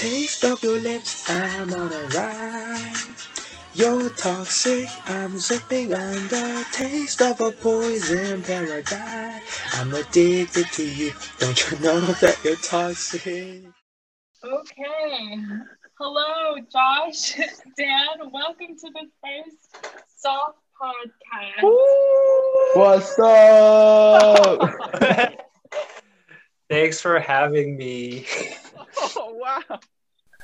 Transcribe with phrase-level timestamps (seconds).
[0.00, 2.96] taste of your lips, I'm on a ride.
[3.74, 9.42] You're toxic, I'm zipping on the taste of a poison paradise.
[9.74, 13.62] I'm addicted to you, don't you know that you're toxic?
[14.42, 15.36] Okay.
[15.98, 17.34] Hello, Josh,
[17.76, 18.32] Dan.
[18.32, 19.76] Welcome to the first
[20.16, 21.76] soft podcast.
[22.72, 24.62] What's up?
[26.70, 28.24] Thanks for having me.
[29.16, 29.78] Oh wow!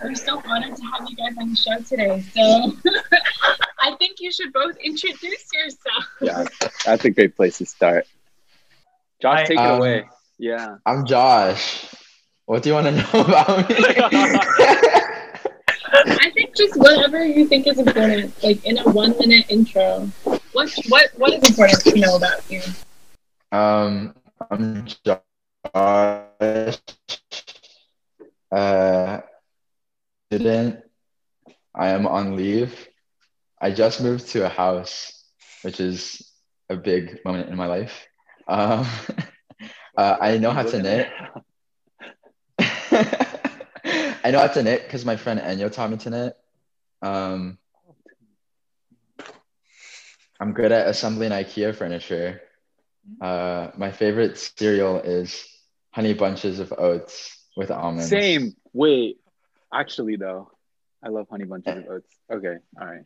[0.03, 2.21] We're so honored to have you guys on the show today.
[2.35, 2.73] So
[3.81, 6.05] I think you should both introduce yourself.
[6.21, 6.45] Yeah,
[6.85, 8.07] that's a great place to start.
[9.21, 10.09] Josh, I- take it Um, away.
[10.39, 10.77] Yeah.
[10.87, 11.87] I'm Josh.
[12.47, 13.77] What do you want to know about me?
[15.95, 20.11] I think just whatever you think is important, like in a one minute intro.
[20.53, 22.63] What what what is important to know about you?
[23.53, 24.15] um,
[24.51, 25.23] I'm Josh.
[28.57, 29.21] Uh,
[30.31, 30.81] student.
[31.75, 32.89] I am on leave.
[33.61, 35.13] I just moved to a house,
[35.61, 36.33] which is
[36.71, 38.07] a big moment in my life.
[38.49, 38.87] Um,
[39.99, 41.09] uh, I know how to knit.
[42.59, 46.33] I know how to knit because my friend Enyo taught me to knit.
[47.03, 47.59] Um,
[50.41, 52.41] I'm good at assembling IKEA furniture.
[53.21, 55.47] Uh, my favorite cereal is
[55.91, 58.09] Honey Bunches of Oats with almonds.
[58.09, 58.55] Same.
[58.73, 59.19] Wait.
[59.73, 60.51] Actually, though,
[61.03, 62.17] I love honey bunches of oats.
[62.31, 62.57] Okay.
[62.81, 63.05] All right.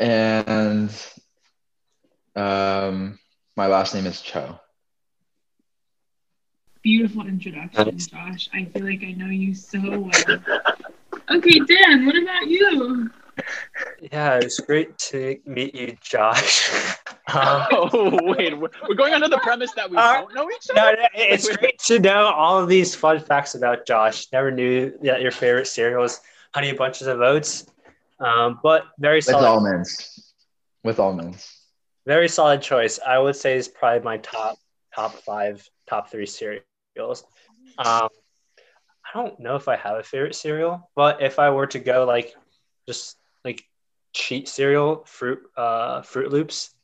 [0.00, 0.90] And
[2.34, 3.18] um,
[3.56, 4.58] my last name is Cho.
[6.82, 8.48] Beautiful introduction, Josh.
[8.54, 10.38] I feel like I know you so well.
[11.30, 13.10] Okay, Dan, what about you?
[14.12, 16.70] Yeah, it's great to meet you, Josh.
[17.30, 20.70] Um, Oh wait, we're we're going under the premise that we Uh, don't know each
[20.70, 20.96] other.
[21.02, 24.28] no, it's great to know all of these fun facts about Josh.
[24.32, 26.22] Never knew that your favorite cereal was
[26.54, 27.66] Honey Bunches of Oats,
[28.18, 29.40] um, but very solid.
[29.42, 30.32] With almonds.
[30.84, 31.54] With almonds.
[32.06, 32.98] very solid choice.
[33.06, 34.56] I would say is probably my top
[34.94, 37.24] top five, top three cereals.
[37.76, 38.08] Um,
[39.04, 42.06] I don't know if I have a favorite cereal, but if I were to go
[42.06, 42.32] like
[42.88, 43.27] just like
[44.18, 46.74] cheat cereal, fruit uh, Froot Loops,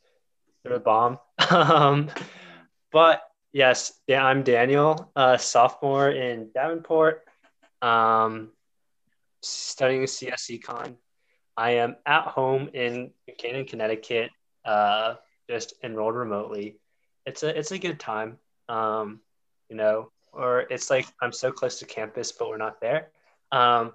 [0.63, 1.19] they're a bomb.
[1.51, 2.09] um,
[2.93, 3.23] but
[3.53, 7.25] yes, yeah, I'm Daniel, uh, sophomore in Davenport,
[7.83, 8.51] um,
[9.43, 10.95] studying CS Econ.
[11.57, 14.31] I am at home in Buchanan, Connecticut,
[14.65, 15.15] uh,
[15.51, 16.79] just enrolled remotely.
[17.27, 19.21] It's a it's a good time, um,
[19.69, 20.11] you know.
[20.33, 23.11] Or it's like I'm so close to campus, but we're not there.
[23.53, 23.93] Um,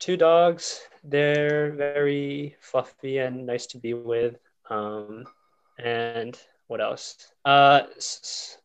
[0.00, 0.80] two dogs.
[1.04, 4.36] They're very fluffy and nice to be with.
[4.68, 5.24] Um,
[5.78, 7.16] and what else?
[7.44, 7.82] Uh,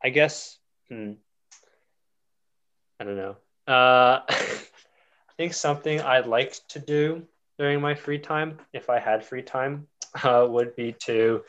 [0.03, 0.57] I guess.
[0.89, 1.13] Hmm,
[2.99, 3.35] I don't know.
[3.67, 7.23] Uh, I think something I'd like to do
[7.59, 9.87] during my free time, if I had free time,
[10.23, 11.43] uh, would be to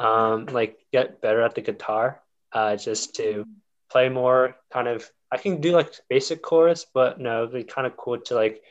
[0.00, 2.20] um, like get better at the guitar.
[2.52, 3.44] Uh, just to
[3.90, 7.86] play more kind of I can do like basic chorus, but no, it'd be kind
[7.86, 8.62] of cool to like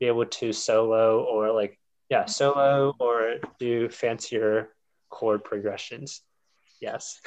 [0.00, 1.78] be able to solo or like
[2.08, 4.70] yeah, solo or do fancier
[5.10, 6.22] chord progressions.
[6.80, 7.20] Yes.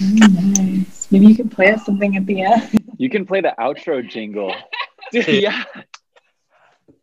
[0.00, 1.08] Nice.
[1.10, 2.80] Maybe you can play us something at the end.
[2.96, 4.54] You can play the outro jingle.
[5.12, 5.64] Dude, yeah.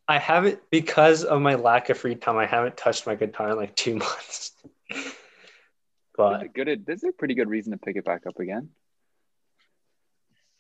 [0.07, 3.57] I haven't because of my lack of free time, I haven't touched my guitar in
[3.57, 4.51] like two months.
[6.16, 6.85] but Good.
[6.85, 8.69] This is a pretty good reason to pick it back up again.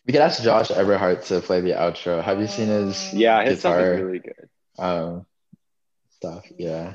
[0.05, 2.21] We could ask Josh Everhart to play the outro.
[2.23, 4.49] Have you seen his Yeah, his stuff guitar is really good.
[4.77, 5.25] um,
[6.11, 6.45] stuff?
[6.57, 6.93] Yeah.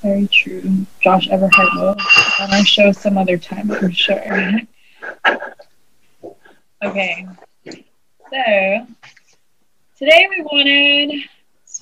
[0.00, 0.86] Very true.
[1.00, 1.96] Josh Everhart will
[2.40, 4.60] on our show some other time, I'm sure.
[6.82, 7.26] okay.
[7.66, 8.86] So
[9.98, 11.24] today we wanted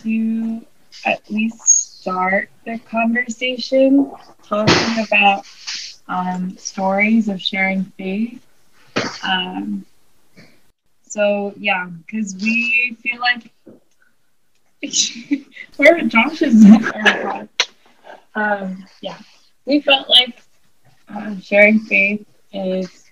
[0.02, 0.66] to
[1.06, 4.10] at least start the conversation
[4.42, 5.46] talking about
[6.08, 8.44] um, stories of sharing faith.
[9.22, 9.84] Um,
[11.02, 13.50] so yeah, because we feel like
[15.76, 16.64] where Josh is
[18.34, 19.18] um, yeah,
[19.66, 20.42] we felt like
[21.08, 23.10] um, sharing faith is,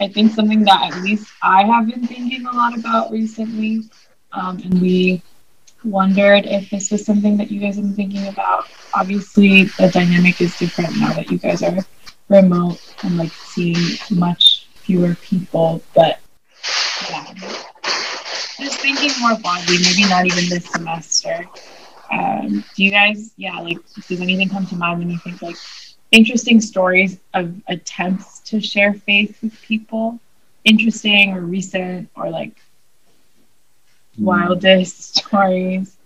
[0.00, 3.82] I think, something that at least I have been thinking a lot about recently.
[4.32, 5.22] Um, and we
[5.84, 8.66] wondered if this was something that you guys have been thinking about.
[8.94, 11.76] Obviously, the dynamic is different now that you guys are
[12.28, 13.76] remote and like seeing
[14.10, 14.57] much
[14.88, 16.18] fewer people, but
[17.10, 17.24] yeah.
[18.58, 21.46] Just thinking more broadly, maybe not even this semester.
[22.10, 25.56] Um, do you guys, yeah, like, does anything come to mind when you think, like,
[26.10, 30.18] interesting stories of attempts to share faith with people?
[30.68, 32.52] interesting or recent or like
[34.18, 35.96] wildest stories?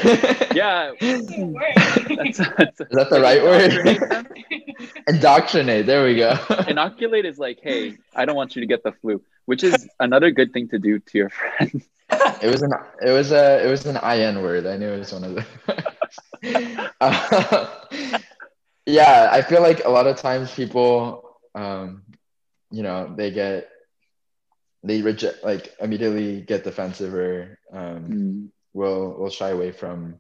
[0.54, 3.72] yeah, that's, that's, is that the right word
[4.10, 4.26] them?
[5.08, 6.36] indoctrinate there we go
[6.68, 10.30] Inoculate is like, hey, I don't want you to get the flu, which is another
[10.30, 11.88] good thing to do to your friends.
[12.42, 14.66] It was an it was a it was an in word.
[14.66, 15.44] I knew it was one of the.
[17.00, 17.66] Uh,
[18.86, 22.02] yeah, I feel like a lot of times people, um,
[22.70, 23.68] you know, they get
[24.82, 30.16] they reject like immediately get defensive or um, Mm, will will shy away from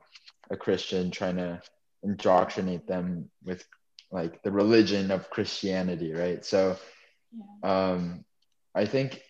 [0.50, 1.60] a Christian trying to
[2.02, 3.64] indoctrinate them with
[4.10, 6.44] like the religion of Christianity, right?
[6.44, 6.76] So
[7.62, 8.24] um,
[8.74, 9.20] I think,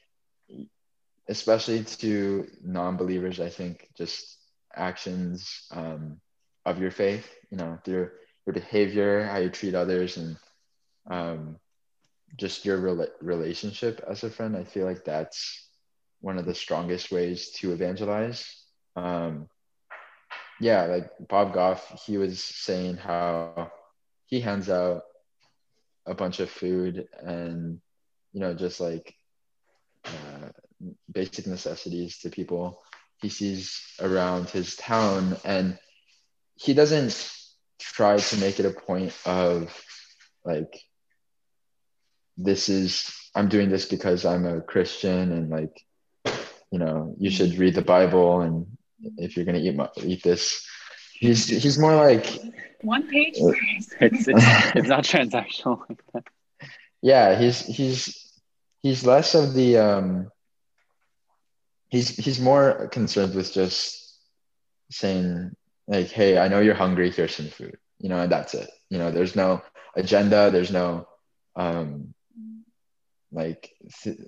[1.29, 4.37] especially to non-believers, I think just
[4.75, 6.17] actions um,
[6.65, 8.09] of your faith, you know, through
[8.47, 10.37] your behavior, how you treat others, and
[11.11, 11.57] um,
[12.37, 14.57] just your rela- relationship as a friend.
[14.57, 15.69] I feel like that's
[16.21, 18.65] one of the strongest ways to evangelize.
[18.97, 19.49] Um,
[20.61, 23.71] yeah, like Bob Goff, he was saying how
[24.27, 25.03] he hands out
[26.07, 27.81] a bunch of food and
[28.33, 29.15] you know just like
[30.07, 30.49] uh,
[31.13, 32.83] basic necessities to people
[33.21, 35.79] he sees around his town and
[36.57, 37.31] he doesn't
[37.79, 39.75] try to make it a point of
[40.45, 40.81] like
[42.39, 45.85] this is i'm doing this because i'm a christian and like
[46.73, 48.67] you know you should read the bible and
[49.19, 50.67] if you're going to eat my, eat this.
[51.15, 52.27] He's he's more like
[52.83, 56.25] One page Uh, it's, it's it's not transactional like that.
[57.03, 58.33] yeah he's he's
[58.83, 60.31] he's less of the um
[61.89, 64.19] he's he's more concerned with just
[64.91, 65.53] saying
[65.87, 67.77] like hey i know you're hungry here's some food.
[68.01, 68.71] You know and that's it.
[68.91, 69.63] You know there's no
[69.97, 71.07] agenda there's no
[71.57, 72.15] um
[73.33, 73.71] like
[74.03, 74.19] th-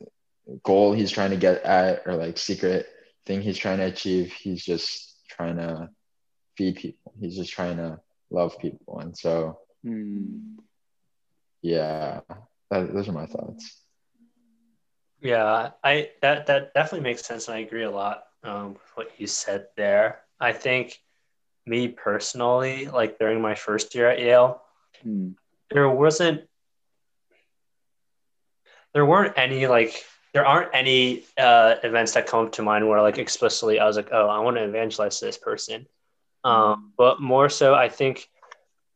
[0.62, 2.86] goal he's trying to get at or like secret
[3.26, 5.88] thing he's trying to achieve he's just trying to
[6.56, 10.58] feed people he's just trying to love people and so Hmm.
[11.62, 12.20] yeah
[12.70, 13.78] that, those are my thoughts
[15.20, 19.08] Yeah, I that that definitely makes sense, and I agree a lot um, with what
[19.18, 20.20] you said there.
[20.40, 20.98] I think
[21.66, 24.62] me personally, like during my first year at Yale,
[25.02, 25.30] Hmm.
[25.70, 26.48] there wasn't
[28.94, 33.18] there weren't any like there aren't any uh, events that come to mind where like
[33.18, 35.86] explicitly I was like, oh, I want to evangelize this person.
[36.44, 38.28] Um, but more so, I think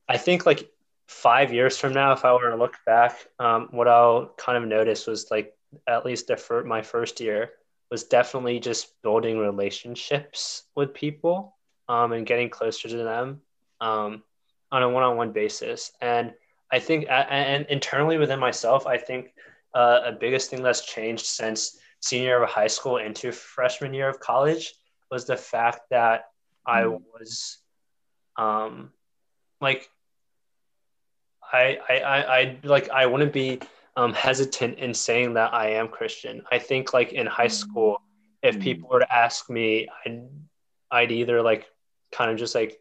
[0.09, 0.71] I think like
[1.09, 4.69] five years from now, if I were to look back, um, what I'll kind of
[4.69, 5.55] notice was like
[5.87, 7.51] at least the fir- my first year
[7.91, 11.57] was definitely just building relationships with people
[11.89, 13.41] um, and getting closer to them
[13.81, 14.23] um,
[14.73, 15.93] on a one-on-one basis.
[16.01, 16.33] And
[16.73, 19.33] I think, and internally within myself, I think
[19.75, 24.09] uh, a biggest thing that's changed since senior year of high school into freshman year
[24.09, 24.75] of college
[25.11, 26.27] was the fact that
[26.67, 27.01] I Mm.
[27.13, 27.59] was
[28.37, 28.93] um,
[29.61, 29.89] like
[31.53, 33.61] I, I, I, I like I wouldn't be
[33.97, 36.43] um, hesitant in saying that I am Christian.
[36.51, 38.01] I think like in high school,
[38.43, 38.63] if Mm.
[38.63, 40.29] people were to ask me, I'd,
[40.91, 41.67] I'd either like
[42.13, 42.79] kind of just like,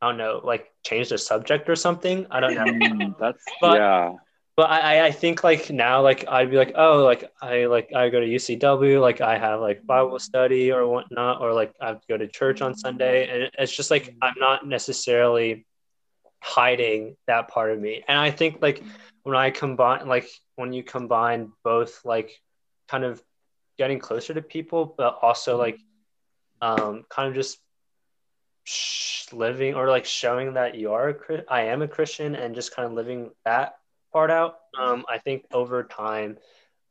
[0.00, 2.26] I don't know, like change the subject or something.
[2.30, 3.14] I don't know.
[3.20, 4.12] That's But- yeah.
[4.56, 8.08] But I, I- think like now like I'd be like oh like I like I
[8.08, 12.16] go to UCW like I have like Bible study or whatnot or like I go
[12.16, 13.28] to church on Sunday.
[13.28, 15.66] And it's just like I'm not necessarily
[16.40, 18.02] hiding that part of me.
[18.08, 18.82] And I think like
[19.24, 22.30] when I combine like when you combine both like
[22.88, 23.22] kind of
[23.78, 25.78] getting closer to people but also like
[26.62, 27.58] um kind of just
[28.64, 32.74] sh- living or like showing that you are a I am a Christian and just
[32.74, 33.76] kind of living that
[34.16, 34.60] part out.
[34.80, 36.38] Um, I think over time,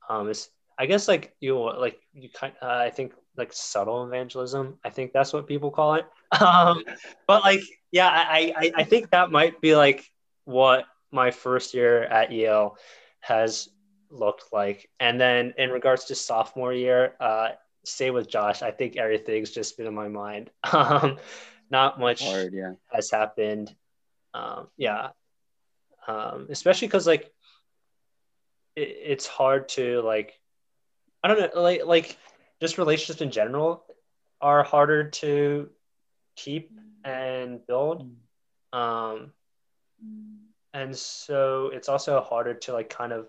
[0.08, 4.78] um, is I guess like you like you kind uh, I think like subtle evangelism.
[4.84, 6.06] I think that's what people call it.
[6.40, 6.84] Um,
[7.28, 10.04] but like yeah, I, I I think that might be like
[10.44, 12.78] what my first year at Yale
[13.22, 13.70] has
[14.10, 14.90] looked like.
[15.00, 17.50] And then in regards to sophomore year, uh,
[17.86, 18.62] stay with Josh.
[18.62, 20.52] I think everything's just been in my mind.
[20.74, 21.18] Um,
[21.72, 22.74] not much Hard, yeah.
[22.92, 23.74] has happened.
[24.34, 25.10] Um, yeah,
[26.08, 27.32] um, especially because like
[28.76, 30.40] it, it's hard to like
[31.24, 32.18] I don't know like like
[32.62, 33.84] just relationships in general
[34.42, 35.70] are harder to
[36.36, 36.72] keep
[37.04, 38.10] and build.
[38.74, 39.32] Um,
[40.74, 43.28] and so it's also harder to like kind of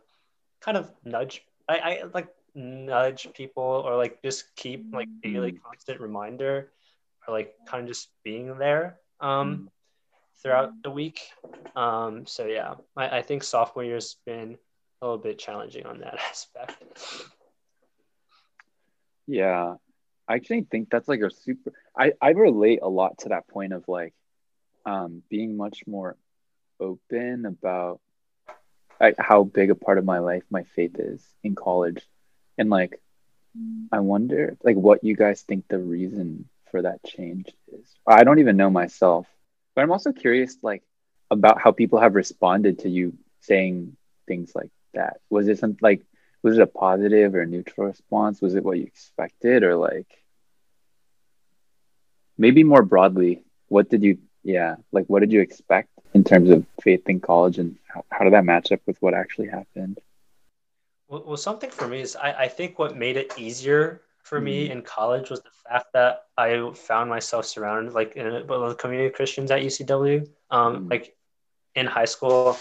[0.61, 6.01] kind of nudge I, I like nudge people or like just keep like daily constant
[6.01, 6.73] reminder
[7.27, 8.99] or like kind of just being there.
[9.21, 9.71] Um
[10.43, 11.21] throughout the week
[11.77, 14.57] um so yeah I, I think sophomore year's been
[15.01, 16.83] a little bit challenging on that aspect
[19.27, 19.77] Yeah.
[20.29, 23.73] I actually think that's like a super I, I relate a lot to that point
[23.73, 24.15] of like
[24.87, 26.17] um being much more
[26.81, 28.01] open about
[29.01, 32.03] like how big a part of my life my faith is in college.
[32.59, 33.01] And like
[33.93, 37.95] I wonder like what you guys think the reason for that change is.
[38.07, 39.27] I don't even know myself.
[39.77, 40.83] But I'm also curious like
[41.31, 45.19] about how people have responded to you saying things like that.
[45.31, 46.03] Was it some like
[46.43, 48.41] was it a positive or neutral response?
[48.41, 50.09] Was it what you expected or like
[52.39, 56.65] maybe more broadly, what did you yeah, like what did you expect in terms of
[56.81, 59.99] faith in college and how, how did that match up with what actually happened?
[61.09, 64.67] Well, well, something for me is I, I think what made it easier for me
[64.67, 64.73] Mm.
[64.73, 69.15] in college was the fact that I found myself surrounded like in a, community of
[69.15, 70.27] Christians at UCW.
[70.51, 70.91] Um, Mm.
[70.91, 71.17] like
[71.77, 72.57] in high school,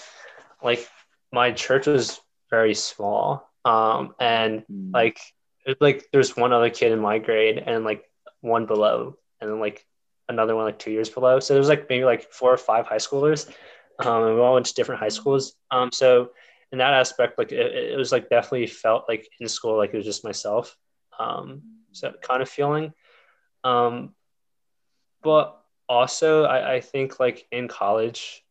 [0.61, 0.87] like
[1.31, 3.49] my church was very small.
[3.65, 4.93] Um, and Mm.
[4.93, 5.19] like
[5.65, 8.03] it, like there's one other kid in my grade and like
[8.41, 9.83] one below, and then like
[10.29, 11.39] another one like two years below.
[11.39, 13.49] So there's like maybe like four or five high schoolers.
[14.05, 15.55] Um, and we all went to different high schools.
[15.71, 16.31] Um, so
[16.71, 19.97] in that aspect, like it, it was like definitely felt like in school, like it
[19.97, 20.77] was just myself.
[21.19, 22.93] Um, so kind of feeling.
[23.63, 24.13] Um,
[25.23, 28.43] but also, I, I think like in college,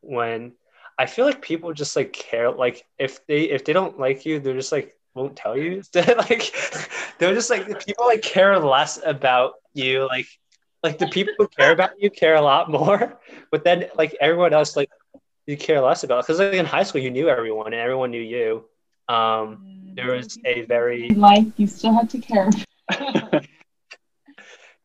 [0.00, 0.52] when
[0.98, 4.38] I feel like people just like care, like if they if they don't like you,
[4.40, 5.82] they're just like won't tell you.
[5.94, 6.54] like
[7.18, 10.06] they're just like people like care less about you.
[10.06, 10.26] Like
[10.82, 13.18] like the people who care about you care a lot more,
[13.50, 14.90] but then like everyone else like
[15.46, 18.20] you care less about because like in high school you knew everyone and everyone knew
[18.20, 18.64] you.
[19.08, 22.48] Um, there was a very In life, you still have to care.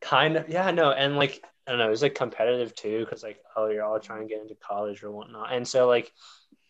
[0.00, 3.24] kind of yeah no and like i don't know it was like competitive too because
[3.24, 6.12] like oh you're all trying to get into college or whatnot and so like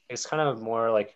[0.09, 1.15] it's kind of more like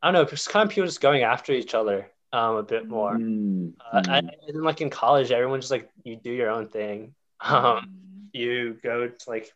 [0.00, 2.88] i don't know it's kind of people just going after each other um a bit
[2.88, 3.16] more.
[3.16, 6.68] Mm, uh, I, mm, and like in college everyone just like you do your own
[6.68, 7.14] thing.
[7.40, 9.52] Um you go to like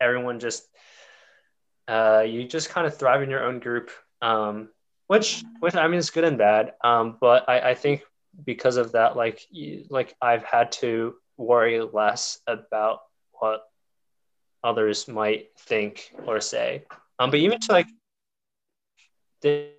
[0.00, 0.66] everyone just
[1.86, 3.90] uh you just kind of thrive in your own group
[4.22, 4.68] um
[5.06, 6.74] which which i mean it's good and bad.
[6.82, 8.02] Um but i i think
[8.44, 13.00] because of that like you, like i've had to worry less about
[13.32, 13.62] what
[14.62, 16.84] others might think or say.
[17.18, 17.88] Um but even to like
[19.42, 19.70] the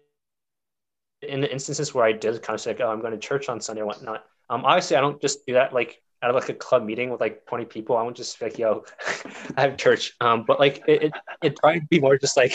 [1.21, 3.49] in the instances where i did kind of say like, oh i'm going to church
[3.49, 6.53] on sunday or whatnot um obviously i don't just do that like at like a
[6.53, 7.95] club meeting with like 20 people.
[7.95, 8.83] I won't just be like yo
[9.57, 10.13] i have church.
[10.21, 12.53] Um but like it, it it'd probably be more just like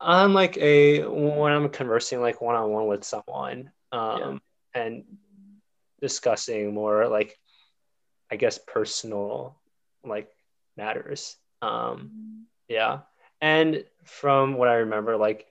[0.00, 4.40] on like a when i'm conversing like one-on-one with someone um
[4.74, 5.04] and
[6.00, 7.38] discussing more like
[8.30, 9.56] i guess personal
[10.04, 10.28] like
[10.76, 13.00] matters um yeah.
[13.40, 15.46] And from what i remember like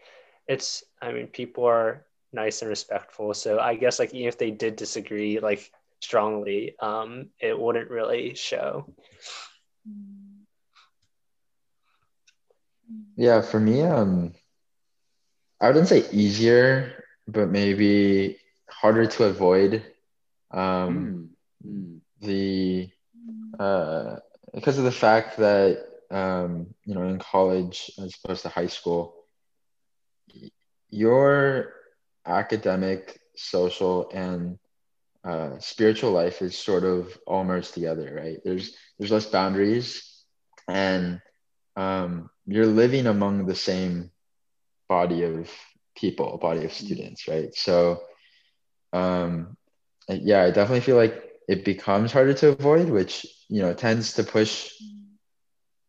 [0.48, 4.52] it's i mean people are nice and respectful so i guess like even if they
[4.52, 5.72] did disagree like
[6.02, 8.92] strongly um it wouldn't really show
[13.16, 14.34] Yeah, for me, um,
[15.62, 18.38] I wouldn't say easier, but maybe
[18.70, 19.84] harder to avoid.
[20.52, 21.16] Um,
[21.66, 22.90] Mm, the
[23.60, 24.16] uh,
[24.54, 25.78] because of the fact that
[26.12, 29.16] um, you know in college as opposed to high school,
[30.90, 31.74] your
[32.26, 34.58] academic, social, and
[35.24, 38.38] uh, spiritual life is sort of all merged together, right?
[38.44, 40.24] There's there's less boundaries,
[40.68, 41.22] and
[41.76, 44.12] um, you're living among the same
[44.90, 45.50] body of
[45.96, 47.54] people, body of students, right?
[47.56, 48.02] So,
[48.92, 49.58] um,
[50.10, 54.24] yeah, I definitely feel like it becomes harder to avoid, which you know tends to
[54.24, 54.72] push,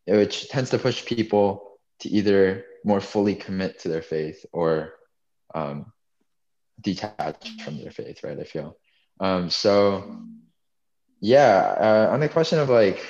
[0.07, 4.95] which tends to push people to either more fully commit to their faith or
[5.55, 5.93] um,
[6.81, 8.39] detach from their faith, right?
[8.39, 8.77] I feel.
[9.21, 10.19] Um, so,
[11.21, 13.05] yeah, uh, on the question of like,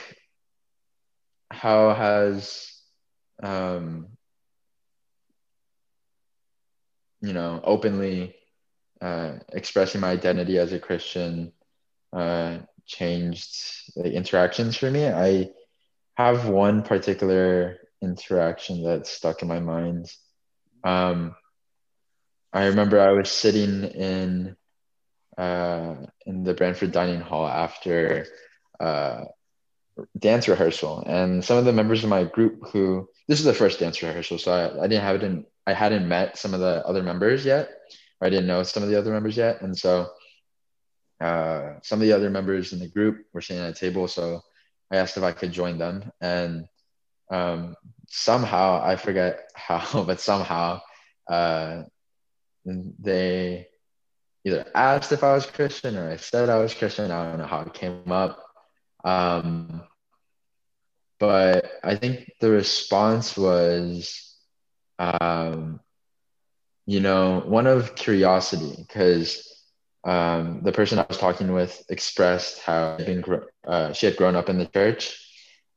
[1.50, 2.73] how has
[3.42, 4.08] um,
[7.20, 8.34] you know, openly
[9.00, 11.52] uh, expressing my identity as a Christian
[12.12, 15.08] uh, changed the interactions for me.
[15.08, 15.50] I
[16.16, 20.12] have one particular interaction that stuck in my mind.
[20.84, 21.34] Um,
[22.52, 24.56] I remember I was sitting in
[25.36, 28.26] uh, in the Branford dining hall after
[28.78, 29.24] uh,
[30.18, 33.78] dance rehearsal, and some of the members of my group who this is the first
[33.80, 36.86] dance rehearsal, so I, I didn't have it in I hadn't met some of the
[36.86, 37.70] other members yet,
[38.20, 40.08] or I didn't know some of the other members yet, and so
[41.20, 44.08] uh, some of the other members in the group were sitting at a table.
[44.08, 44.40] So
[44.90, 46.66] I asked if I could join them, and
[47.30, 47.76] um,
[48.08, 50.80] somehow I forget how, but somehow
[51.28, 51.84] uh,
[52.64, 53.68] they
[54.44, 57.10] either asked if I was Christian or I said I was Christian.
[57.10, 58.44] I don't know how it came up.
[59.04, 59.82] Um,
[61.18, 64.36] but I think the response was,
[64.98, 65.80] um,
[66.86, 69.48] you know, one of curiosity because
[70.04, 72.98] um, the person I was talking with expressed how
[73.66, 75.20] uh, she had grown up in the church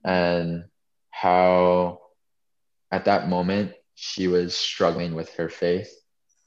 [0.04, 0.66] and
[1.12, 2.00] how
[2.92, 5.92] at that moment she was struggling with her faith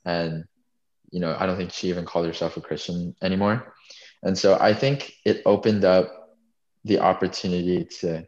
[0.05, 0.44] and
[1.11, 3.74] you know i don't think she even called herself a christian anymore.
[4.22, 6.19] And so i think it opened up
[6.85, 8.25] the opportunity to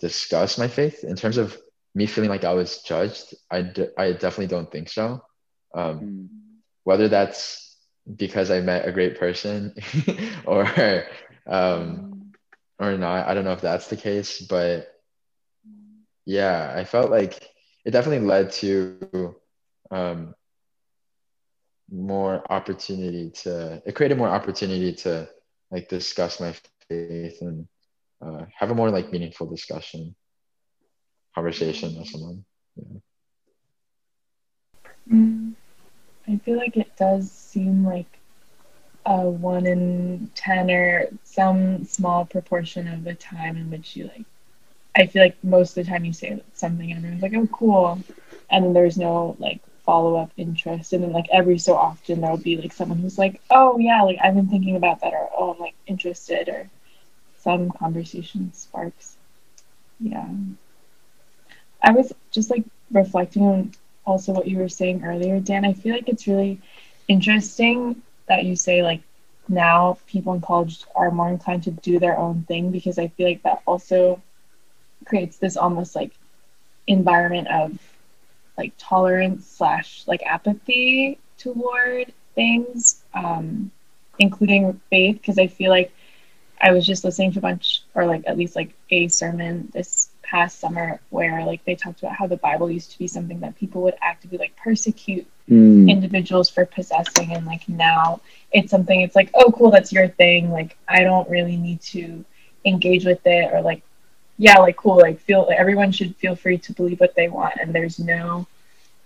[0.00, 1.04] discuss my faith.
[1.04, 1.56] In terms of
[1.94, 5.20] me feeling like i was judged i, d- I definitely don't think so.
[5.74, 6.28] Um, mm,
[6.84, 7.76] whether that's
[8.16, 9.74] because i met a great person
[10.46, 10.66] or
[11.46, 12.04] um,
[12.78, 14.86] or not i don't know if that's the case but
[16.26, 17.48] yeah i felt like
[17.84, 19.14] it definitely led to
[19.90, 20.14] um,
[21.90, 25.28] more opportunity to it created more opportunity to
[25.70, 27.10] like discuss my faith
[27.42, 27.68] and
[28.20, 30.14] uh, have a more like meaningful discussion
[31.34, 32.44] conversation with someone
[35.10, 35.54] Mm,
[36.26, 38.18] I feel like it does seem like
[39.06, 44.24] a one in ten or some small proportion of the time in which you like.
[44.96, 47.98] I feel like most of the time you say something and everyone's like, "Oh, cool,"
[48.50, 52.36] and then there's no like follow up interest, and then like every so often there'll
[52.36, 55.54] be like someone who's like, "Oh yeah, like I've been thinking about that," or "Oh,
[55.54, 56.68] I'm like interested," or
[57.38, 59.16] some conversation sparks.
[60.00, 60.28] Yeah.
[61.82, 63.72] I was just like reflecting on
[64.04, 65.64] also what you were saying earlier, Dan.
[65.64, 66.60] I feel like it's really
[67.06, 69.02] interesting that you say like
[69.48, 73.28] now people in college are more inclined to do their own thing because I feel
[73.28, 74.20] like that also
[75.04, 76.12] creates this almost like
[76.86, 77.78] environment of
[78.56, 83.70] like tolerance slash like apathy toward things, um,
[84.18, 85.16] including faith.
[85.16, 85.92] Because I feel like
[86.60, 90.10] I was just listening to a bunch, or like at least like a sermon this
[90.22, 93.56] past summer where like they talked about how the Bible used to be something that
[93.56, 98.20] people would actively like persecute mm, individuals for possessing and like now
[98.52, 102.24] it's something it's like oh cool that's your thing like i don't really need to
[102.64, 103.82] engage with it or like
[104.36, 107.54] yeah like cool like feel like, everyone should feel free to believe what they want
[107.60, 108.46] and there's no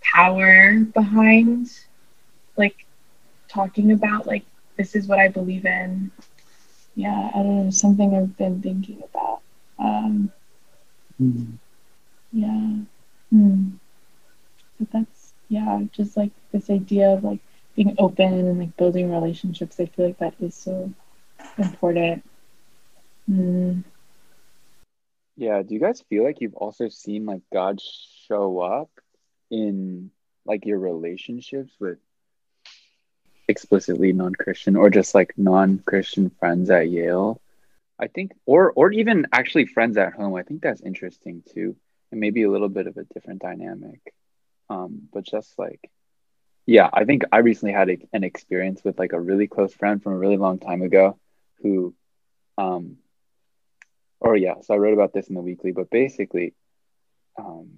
[0.01, 1.71] power behind
[2.57, 2.85] like
[3.49, 4.45] talking about like
[4.77, 6.11] this is what i believe in
[6.95, 9.41] yeah i don't know something i've been thinking about
[9.79, 10.31] um
[11.21, 11.53] mm.
[12.33, 12.77] yeah
[13.31, 13.71] hmm.
[14.79, 17.41] but that's yeah just like this idea of like
[17.75, 20.93] being open and like building relationships i feel like that is so
[21.59, 22.23] important
[23.31, 23.83] mm.
[25.37, 27.81] Yeah, do you guys feel like you've also seen like God
[28.29, 28.91] show up
[29.51, 30.11] in
[30.45, 31.99] like your relationships with
[33.53, 37.41] explicitly non-Christian or just like non-Christian friends at Yale?
[37.99, 40.35] I think or or even actually friends at home.
[40.35, 41.77] I think that's interesting too.
[42.11, 44.01] And maybe a little bit of a different dynamic.
[44.69, 45.89] Um, but just like
[46.67, 50.03] yeah, I think I recently had a, an experience with like a really close friend
[50.03, 51.19] from a really long time ago
[51.63, 51.95] who,
[52.57, 52.97] um,
[54.21, 56.55] or yeah, so I wrote about this in the weekly, but basically,
[57.37, 57.71] um,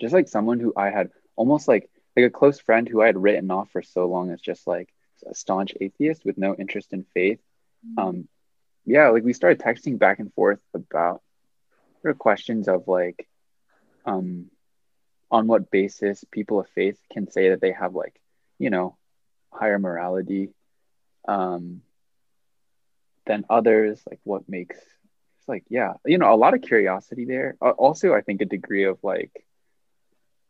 [0.00, 3.16] just like someone who I had almost like like a close friend who I had
[3.16, 4.92] written off for so long as just like
[5.24, 7.38] a staunch atheist with no interest in faith.
[7.96, 8.28] Um,
[8.84, 11.22] yeah, like we started texting back and forth about
[12.02, 13.28] there are questions of like,
[14.04, 14.46] um,
[15.30, 18.20] on what basis people of faith can say that they have like,
[18.58, 18.96] you know,
[19.52, 20.50] higher morality,
[21.28, 21.82] um,
[23.26, 24.02] than others.
[24.10, 27.56] Like what makes it's like yeah, you know, a lot of curiosity there.
[27.62, 29.44] Uh, also, I think a degree of like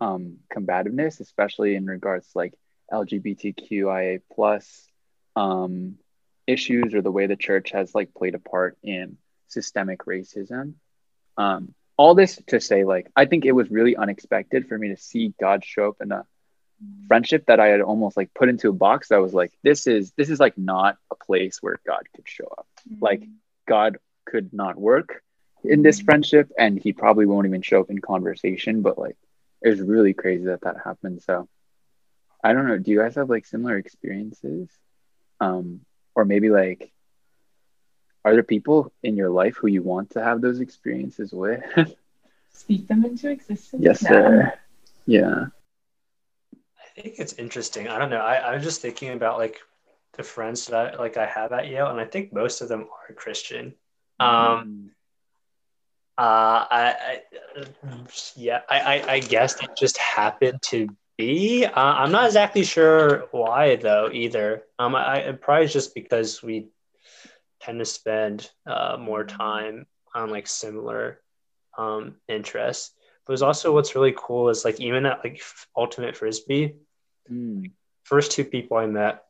[0.01, 2.55] um, combativeness, especially in regards to like
[2.93, 4.89] LGBTQIA plus
[5.37, 5.97] um,
[6.47, 10.75] issues or the way the church has like played a part in systemic racism.
[11.37, 14.97] Um, all this to say, like, I think it was really unexpected for me to
[14.97, 16.25] see God show up in a
[17.09, 20.13] friendship that I had almost like put into a box that was like, this is
[20.17, 22.67] this is like not a place where God could show up.
[22.89, 23.05] Mm-hmm.
[23.05, 23.25] Like
[23.67, 25.23] God could not work
[25.65, 28.83] in this friendship, and he probably won't even show up in conversation.
[28.83, 29.17] But like,
[29.63, 31.23] it was really crazy that that happened.
[31.23, 31.49] So
[32.43, 32.79] I don't know.
[32.79, 34.69] Do you guys have like similar experiences?
[35.41, 35.81] Um,
[36.15, 36.93] or maybe like,
[38.25, 41.63] are there people in your life who you want to have those experiences with?
[42.53, 43.83] Speak them into existence.
[43.83, 44.11] yes, now.
[44.11, 44.55] sir.
[45.07, 45.47] Yeah.
[46.53, 47.89] I think it's interesting.
[47.89, 48.19] I don't know.
[48.19, 49.61] I, I was just thinking about like
[50.15, 52.83] the friends that I like I have at Yale, and I think most of them
[52.83, 53.75] are Christian.
[54.19, 54.91] Um,
[56.19, 57.21] uh, I, I
[58.37, 61.65] yeah, I, I, I guess it just happened to be.
[61.65, 64.65] Uh, I'm not exactly sure why though either.
[64.79, 66.69] Um, I, I probably just because we
[67.61, 71.21] tend to spend uh, more time on like similar
[71.77, 72.93] um interests.
[73.27, 75.41] But it's also what's really cool is like even at like
[75.77, 76.75] Ultimate Frisbee,
[77.31, 77.73] Mm.
[78.05, 79.23] first two people I met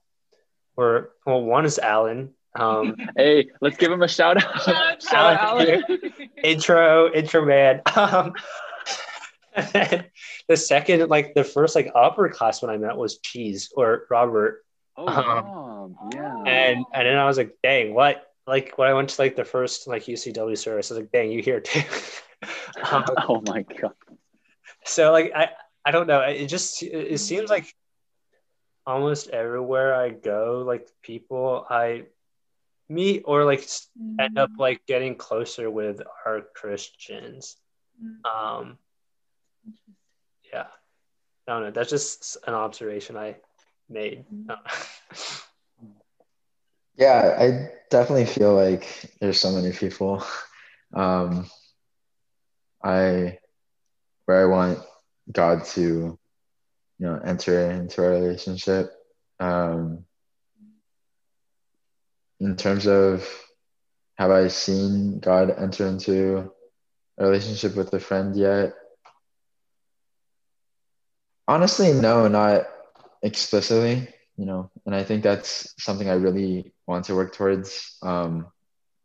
[0.76, 2.34] were well, one is Alan.
[2.54, 4.62] Um, Hey, let's give him a shout out.
[5.02, 5.82] Shout out, Alan
[6.42, 7.82] intro, intro man.
[7.94, 8.32] Um,
[9.56, 14.64] the second, like the first, like upperclassman I met was Cheese or Robert,
[14.96, 16.42] Oh, Um, yeah.
[16.46, 18.24] and and then I was like, dang, what?
[18.46, 21.30] Like when I went to like the first like UCW service, I was like, dang,
[21.30, 21.82] you here too.
[22.90, 23.92] um, oh my god.
[24.84, 25.50] so like I
[25.84, 26.20] I don't know.
[26.22, 27.72] It just it it seems like
[28.86, 32.04] almost everywhere I go, like people I
[32.88, 37.56] meet or like s- end up like getting closer with our Christians.
[38.24, 38.78] Um,
[40.52, 40.66] yeah,
[41.46, 41.70] I don't know.
[41.70, 43.36] That's just an observation I
[43.88, 44.24] made.
[46.96, 50.24] Yeah, I definitely feel like there's so many people.
[50.92, 51.48] Um,
[52.82, 53.38] I
[54.24, 54.80] where I want
[55.30, 56.18] God to, you
[56.98, 58.90] know, enter into our relationship.
[59.38, 60.06] Um,
[62.40, 63.28] in terms of
[64.16, 66.50] have I seen God enter into
[67.18, 68.74] a relationship with a friend yet?
[71.46, 72.66] Honestly, no, not
[73.22, 78.46] explicitly, you know, and I think that's something I really want to work towards, um,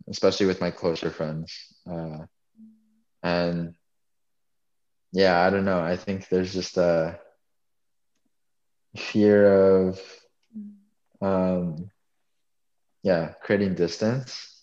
[0.10, 1.56] especially with my closer friends.
[1.89, 2.26] Uh,
[3.22, 3.76] and
[5.12, 5.80] yeah, I don't know.
[5.80, 7.19] I think there's just a
[8.98, 10.02] fear of,
[11.22, 11.89] um,
[13.04, 14.62] yeah, creating distance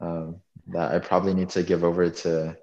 [0.00, 0.36] um,
[0.68, 2.56] that I probably need to give over to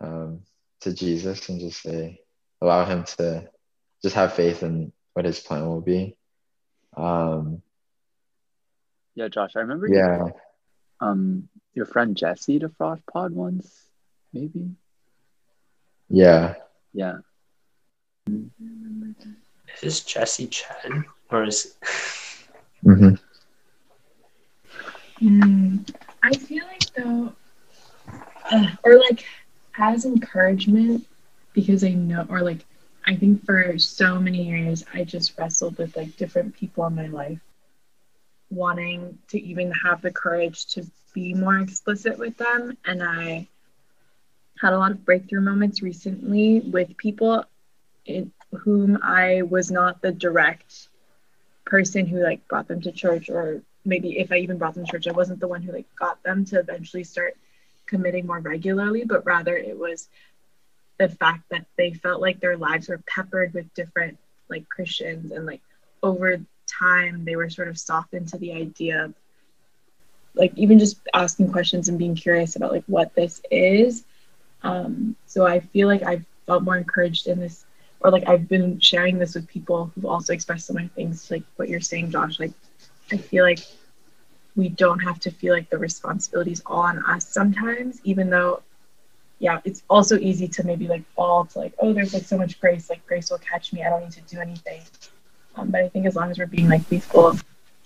[0.00, 0.40] um,
[0.80, 2.20] to Jesus and just say,
[2.60, 3.48] allow Him to
[4.02, 6.16] just have faith in what His plan will be.
[6.96, 7.62] Um,
[9.14, 10.28] Yeah, Josh, I remember you, yeah,
[11.00, 13.90] um your friend Jesse to Frosh Pod once,
[14.32, 14.70] maybe.
[16.08, 16.54] yeah.
[16.92, 17.18] Yeah.
[18.28, 21.74] Is this Jesse Chen or is
[22.82, 23.14] hmm
[25.24, 25.88] Mm,
[26.22, 27.32] I feel like though,
[28.52, 29.24] uh, or like
[29.78, 31.06] as encouragement,
[31.54, 32.66] because I know, or like
[33.06, 37.06] I think for so many years I just wrestled with like different people in my
[37.06, 37.40] life,
[38.50, 40.84] wanting to even have the courage to
[41.14, 43.48] be more explicit with them, and I
[44.60, 47.44] had a lot of breakthrough moments recently with people
[48.04, 50.88] in whom I was not the direct
[51.64, 54.90] person who like brought them to church or maybe if I even brought them to
[54.90, 57.36] church, I wasn't the one who like got them to eventually start
[57.86, 60.08] committing more regularly, but rather it was
[60.98, 64.18] the fact that they felt like their lives were peppered with different
[64.48, 65.60] like Christians and like
[66.02, 69.14] over time they were sort of softened to the idea of
[70.34, 74.04] like even just asking questions and being curious about like what this is.
[74.62, 77.64] Um, so I feel like I've felt more encouraged in this
[78.00, 81.68] or like I've been sharing this with people who've also expressed similar things, like what
[81.68, 82.38] you're saying, Josh.
[82.38, 82.52] Like
[83.12, 83.60] I feel like
[84.56, 88.62] we don't have to feel like the responsibility is all on us sometimes, even though
[89.40, 92.60] yeah, it's also easy to maybe like fall to like, oh, there's like so much
[92.60, 93.82] grace, like grace will catch me.
[93.82, 94.80] I don't need to do anything.
[95.56, 97.36] Um, but I think as long as we're being like faithful,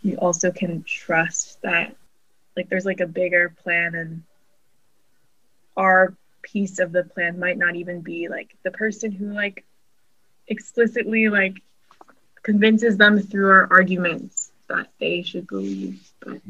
[0.02, 1.96] you also can trust that
[2.56, 4.22] like there's like a bigger plan and
[5.76, 9.64] our piece of the plan might not even be like the person who like
[10.46, 11.62] explicitly like
[12.42, 14.37] convinces them through our arguments
[14.68, 16.40] that they should believe but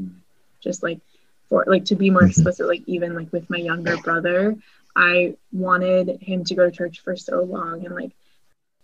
[0.61, 1.01] just like
[1.49, 2.29] for like to be more Mhm.
[2.29, 4.57] explicit like even like with my younger brother
[4.97, 8.13] i wanted him to go to church for so long and like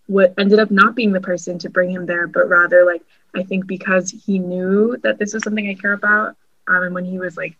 [0.07, 3.03] what ended up not being the person to bring him there but rather like
[3.35, 6.37] i think because he knew that this was something i care about
[6.69, 7.57] um, and when he was like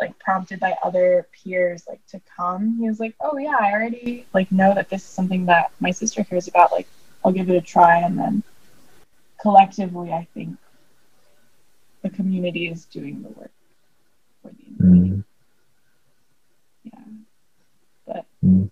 [0.00, 4.26] like prompted by other peers like to come he was like oh yeah i already
[4.34, 6.86] like know that this is something that my sister cares about like
[7.24, 8.42] i'll give it a try and then
[9.40, 10.56] collectively i think
[12.02, 13.52] the community is doing the work
[14.42, 15.18] for the individual.
[15.18, 15.24] Mm.
[16.84, 17.00] yeah
[18.06, 18.68] but Mm.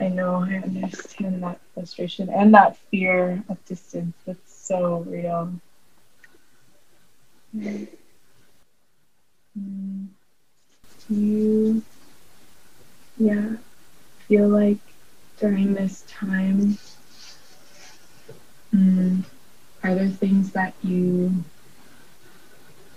[0.00, 5.52] i know i understand that frustration and that fear of distance that's so real
[7.54, 7.86] Mm.
[9.58, 10.06] Mm.
[11.08, 11.82] do you
[13.18, 13.56] yeah
[14.28, 14.78] feel like
[15.38, 16.78] during this time
[18.74, 19.22] mm,
[19.82, 21.32] are there things that you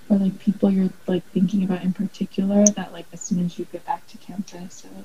[0.10, 3.65] or like people you're like thinking about in particular that like as soon as you
[3.65, 5.04] get back to campus or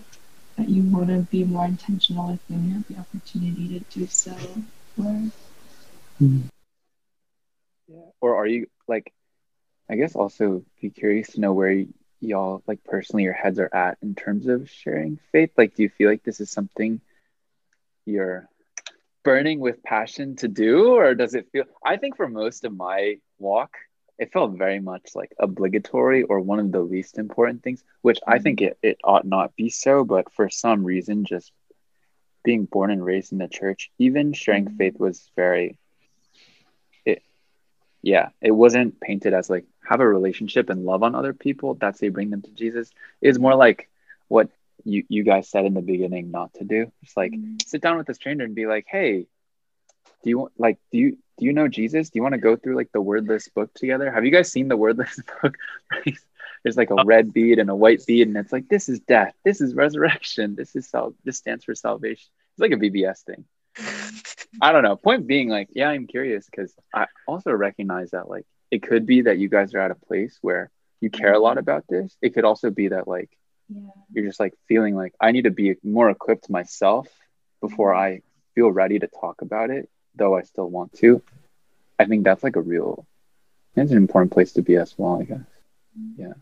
[0.56, 4.06] that you want to be more intentional with when you have the opportunity to do
[4.06, 4.34] so
[4.98, 5.30] or
[6.18, 6.40] hmm.
[7.88, 8.10] Yeah.
[8.20, 9.12] Or are you like,
[9.90, 11.86] I guess also be curious to know where y-
[12.20, 15.50] y'all like personally your heads are at in terms of sharing faith.
[15.56, 17.00] Like, do you feel like this is something
[18.06, 18.48] you're
[19.22, 21.64] burning with passion to do, or does it feel?
[21.84, 23.76] I think for most of my walk,
[24.18, 28.34] it felt very much like obligatory or one of the least important things, which I
[28.34, 28.42] mm-hmm.
[28.42, 31.52] think it, it ought not be so, but for some reason, just
[32.44, 34.76] being born and raised in the church, even sharing mm-hmm.
[34.76, 35.78] faith was very
[37.04, 37.22] it,
[38.02, 41.74] yeah, it wasn't painted as like have a relationship and love on other people.
[41.74, 42.90] That's how you bring them to Jesus.
[43.20, 43.88] It's more like
[44.28, 44.48] what
[44.84, 46.92] you you guys said in the beginning not to do.
[47.02, 47.56] It's like mm-hmm.
[47.64, 49.26] sit down with a stranger and be like, hey,
[50.22, 52.10] do you want like do you do you know Jesus?
[52.10, 54.10] Do you want to go through like the wordless book together?
[54.10, 55.56] Have you guys seen the wordless book?
[56.62, 59.00] There's like a uh, red bead and a white bead, and it's like this is
[59.00, 62.28] death, this is resurrection, this is sal- this stands for salvation.
[62.52, 63.44] It's like a VBS thing.
[64.62, 64.96] I don't know.
[64.96, 69.22] Point being, like, yeah, I'm curious because I also recognize that, like, it could be
[69.22, 70.70] that you guys are at a place where
[71.00, 71.58] you care a lot mm-hmm.
[71.58, 72.16] about this.
[72.22, 73.30] It could also be that, like,
[73.68, 77.08] yeah you're just like feeling like I need to be more equipped myself
[77.60, 78.16] before mm-hmm.
[78.16, 78.22] I
[78.54, 81.22] feel ready to talk about it, though I still want to.
[81.98, 83.06] I think that's like a real,
[83.76, 85.40] it's an important place to be as well, I guess.
[86.16, 86.34] Yeah,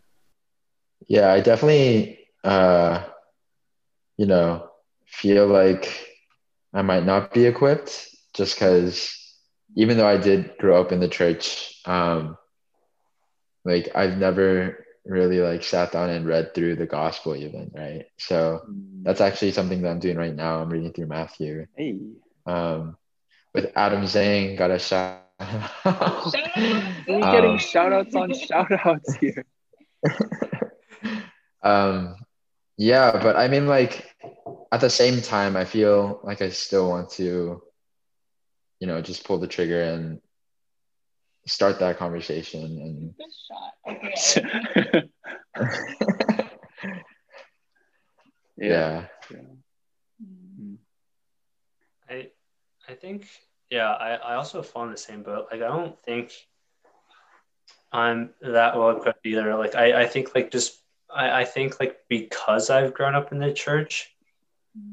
[1.09, 3.05] Yeah, I definitely, uh,
[4.17, 4.69] you know,
[5.07, 6.07] feel like
[6.73, 9.17] I might not be equipped just because
[9.77, 12.37] even though I did grow up in the church, um,
[13.65, 18.07] like I've never really like sat down and read through the gospel even, right?
[18.19, 18.61] So
[19.03, 20.61] that's actually something that I'm doing right now.
[20.61, 21.67] I'm reading through Matthew.
[21.77, 21.99] hey,
[22.47, 22.97] Um,
[23.55, 25.21] with Adam Zhang, got a shout.
[27.07, 29.45] we're Um, getting shout outs on shout outs here.
[31.63, 32.15] um
[32.77, 34.07] yeah but i mean like
[34.73, 37.61] at the same time i feel like i still want to
[38.81, 40.21] you know just pull the trigger and
[41.47, 43.15] start that conversation
[43.49, 44.15] shot okay
[45.57, 45.73] and
[48.57, 49.07] yeah.
[49.31, 49.39] yeah
[50.23, 50.77] Mm.
[52.09, 52.31] I
[52.93, 53.27] I think
[53.71, 55.49] yeah, I, I also fall in the same boat.
[55.51, 56.31] Like I don't think
[57.91, 59.55] I'm that well equipped either.
[59.57, 60.79] Like I, I think like just
[61.13, 64.15] I, I think like because I've grown up in the church,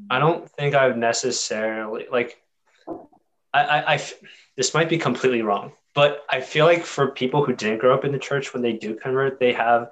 [0.08, 0.26] I mm-hmm.
[0.26, 2.40] don't think I've necessarily like
[3.52, 4.02] I I
[4.56, 8.06] this might be completely wrong, but I feel like for people who didn't grow up
[8.06, 9.90] in the church when they do convert, they have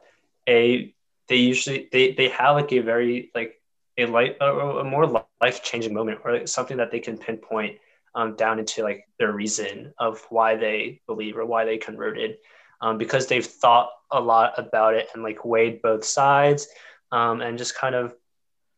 [0.48, 0.94] a
[1.28, 3.60] they usually they they have like a very like
[3.98, 5.06] a light a, a more
[5.42, 7.76] life changing moment or like something that they can pinpoint
[8.14, 12.36] um, down into like their reason of why they believe or why they converted
[12.80, 16.68] um, because they've thought a lot about it and like weighed both sides
[17.12, 18.14] um, and just kind of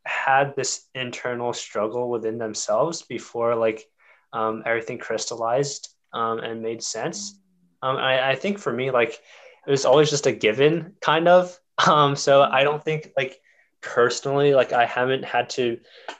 [0.07, 3.87] had this internal struggle within themselves before like
[4.33, 7.39] um, everything crystallized um, and made sense.
[7.83, 9.21] Um, I, I think for me, like
[9.67, 11.57] it was always just a given kind of.
[11.89, 13.41] Um, so I don't think like
[13.81, 15.79] personally, like I haven't had to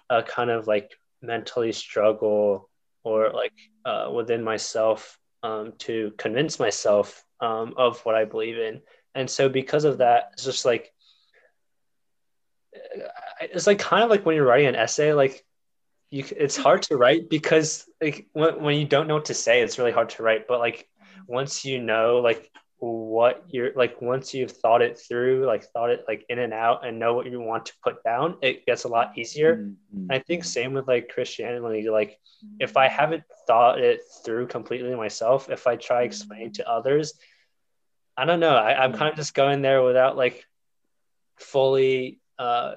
[0.09, 2.70] uh, kind of like mentally struggle
[3.05, 3.53] or like
[3.85, 8.81] uh, within myself um, to convince myself um, of what I believe in.
[9.15, 10.93] And so because of that, it's just like
[13.41, 15.45] it's like kind of like when you're writing an essay, like
[16.11, 19.63] you it's hard to write because like when, when you don't know what to say,
[19.63, 20.47] it's really hard to write.
[20.47, 20.89] But like
[21.27, 26.03] once you know like what you're like once you've thought it through like thought it
[26.09, 28.89] like in and out and know what you want to put down it gets a
[28.89, 29.57] lot easier.
[29.57, 30.11] Mm-hmm.
[30.11, 32.19] i think same with like christianity like
[32.59, 37.15] if i haven't thought it through completely myself if i try explaining to others
[38.17, 38.57] i don't know.
[38.57, 40.47] I, i'm kind of just going there without like
[41.37, 42.77] fully uh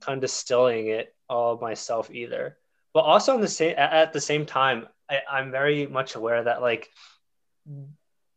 [0.00, 2.58] kind of distilling it all myself either.
[2.92, 6.42] But also on the same at, at the same time I, i'm very much aware
[6.42, 6.90] that like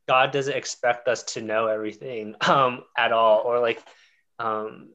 [0.08, 3.82] God doesn't expect us to know everything um, at all, or like
[4.40, 4.90] um,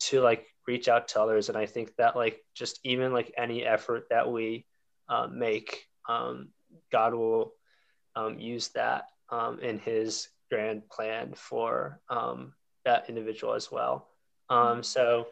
[0.00, 1.48] to like reach out to others.
[1.48, 4.66] And I think that like just even like any effort that we
[5.08, 6.50] uh, make, um,
[6.92, 7.54] God will
[8.14, 12.52] um, use that um, in His grand plan for um,
[12.84, 14.08] that individual as well.
[14.48, 15.28] Um, so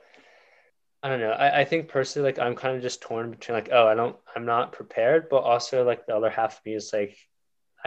[1.03, 1.31] I don't know.
[1.31, 4.17] I, I think personally, like I'm kind of just torn between like, oh, I don't,
[4.35, 7.17] I'm not prepared, but also like the other half of me is like,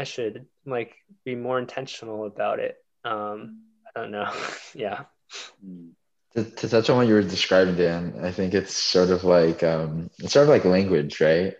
[0.02, 2.76] I should like be more intentional about it.
[3.06, 4.32] Um, I don't know.
[4.74, 5.04] yeah.
[6.34, 9.62] To, to touch on what you were describing, Dan, I think it's sort of like
[9.62, 11.54] um, it's sort of like language, right?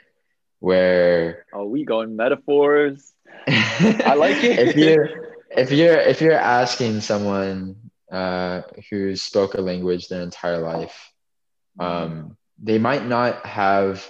[0.60, 3.14] Where are we going metaphors.
[3.48, 4.58] I like it.
[4.70, 7.76] if you're if you're if you're asking someone
[8.12, 11.12] uh, who spoke a language their entire life,
[11.80, 14.10] um, they might not have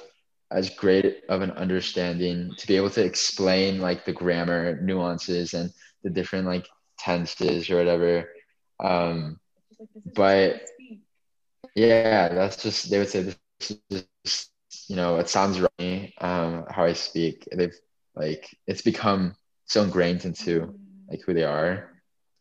[0.52, 5.72] as great of an understanding to be able to explain like the grammar nuances and
[6.04, 6.68] the different like
[7.00, 8.30] tenses or whatever.
[8.80, 9.40] Um,
[10.16, 10.62] But-
[11.76, 14.50] yeah, that's just they would say this is
[14.88, 17.48] you know it sounds right um, how I speak.
[17.52, 17.76] They've
[18.16, 19.36] like it's become
[19.66, 20.74] so ingrained into
[21.10, 21.90] like who they are.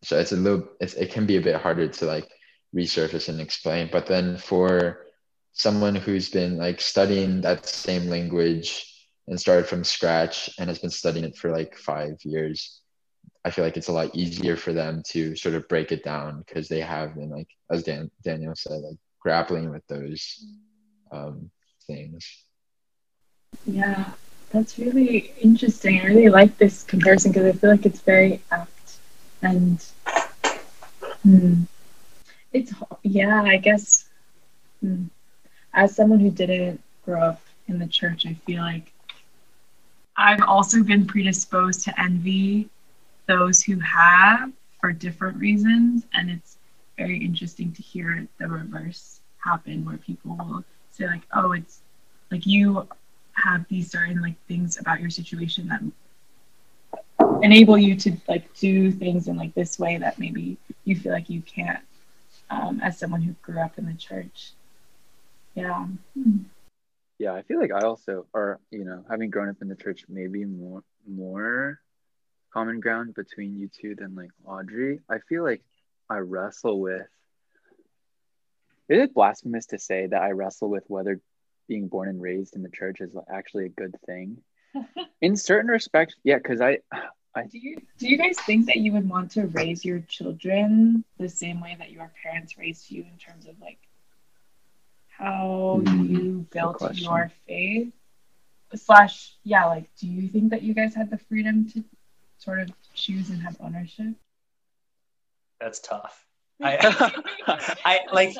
[0.03, 2.29] So it's a little it's, it can be a bit harder to like
[2.75, 3.89] resurface and explain.
[3.93, 5.07] But then for
[5.53, 8.87] someone who's been like studying that same language
[9.29, 12.81] and started from scratch and has been studying it for like five years,
[13.45, 16.45] I feel like it's a lot easier for them to sort of break it down
[16.47, 20.45] because they have been like, as Dan, Daniel said, like grappling with those
[21.13, 21.51] um,
[21.87, 22.45] things.
[23.67, 24.11] Yeah,
[24.51, 26.01] that's really interesting.
[26.01, 28.99] I really like this comparison because I feel like it's very apt
[29.43, 29.85] and
[31.23, 31.63] hmm,
[32.53, 33.43] it's yeah.
[33.43, 34.09] I guess
[34.81, 35.05] hmm,
[35.75, 38.93] as someone who didn't grow up in the church, I feel like
[40.17, 42.69] I've also been predisposed to envy
[43.27, 46.59] those who have for different reasons, and it's
[46.99, 51.81] very interesting to hear the reverse happen, where people will say like, "Oh, it's
[52.31, 52.89] like you
[53.33, 55.83] have these certain like things about your situation that
[57.43, 61.31] enable you to like do things in like this way that maybe you feel like
[61.31, 61.81] you can't
[62.51, 64.53] um, as someone who grew up in the church
[65.55, 65.87] yeah
[67.19, 70.05] Yeah, I feel like I also, or you know, having grown up in the church,
[70.09, 71.81] maybe more more
[72.53, 75.01] common ground between you two than like Audrey.
[75.09, 75.63] I feel like
[76.09, 77.07] I wrestle with.
[78.89, 81.21] Is it blasphemous to say that I wrestle with whether
[81.69, 84.39] being born and raised in the church is actually a good thing?
[85.21, 86.79] In certain respects, yeah, because I,
[87.35, 91.05] I do you do you guys think that you would want to raise your children
[91.19, 93.79] the same way that your parents raised you in terms of like
[95.21, 97.93] how Hmm, you built your faith
[98.75, 101.85] slash yeah like do you think that you guys had the freedom to
[102.39, 104.15] sort of choose and have ownership
[105.61, 106.27] That's tough.
[106.63, 106.79] I,
[107.85, 108.37] I like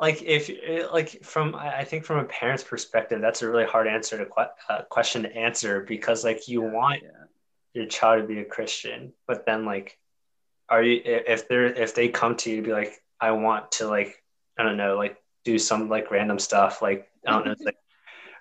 [0.00, 0.50] like if
[0.92, 4.26] like from I I think from a parent's perspective, that's a really hard answer to
[4.26, 7.10] que- uh, question to answer because like you want yeah.
[7.74, 9.98] your child to be a Christian, but then like,
[10.68, 13.88] are you if they're if they come to you to be like, I want to
[13.88, 14.22] like
[14.58, 17.76] I don't know like do some like random stuff like I don't know like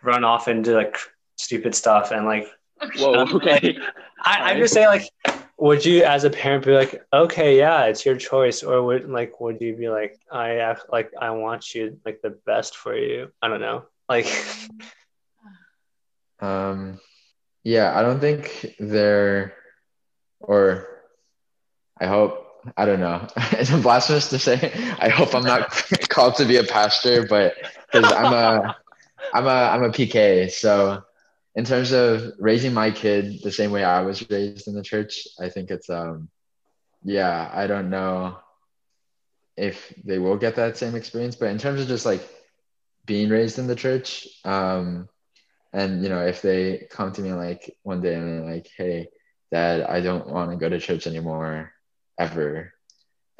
[0.01, 0.97] run off and do like
[1.35, 2.47] stupid stuff and like
[2.97, 3.25] Whoa.
[3.35, 3.77] Okay.
[4.25, 5.09] I, I'm just saying, like,
[5.57, 9.39] would you, as a parent, be like, okay, yeah, it's your choice, or would like,
[9.39, 13.31] would you be like, I act like I want you like the best for you?
[13.41, 14.27] I don't know, like,
[16.39, 16.99] Um,
[17.63, 19.53] yeah, I don't think they're,
[20.41, 20.87] or
[21.97, 22.42] I hope,
[22.77, 23.27] I don't know.
[23.53, 24.71] It's a blasphemous to say.
[24.99, 25.69] I hope I'm not
[26.09, 27.55] called to be a pastor, but
[27.91, 28.75] because I'm a,
[29.33, 30.49] I'm a, I'm a PK.
[30.51, 31.03] So
[31.55, 35.27] in terms of raising my kid the same way I was raised in the church,
[35.39, 36.29] I think it's, um,
[37.03, 38.37] yeah, I don't know
[39.55, 42.27] if they will get that same experience, but in terms of just like
[43.05, 44.27] being raised in the church.
[44.45, 45.09] Um,
[45.71, 49.07] and you know, if they come to me like one day and they're like, "Hey,
[49.51, 51.71] Dad, I don't want to go to church anymore,
[52.17, 52.73] ever,"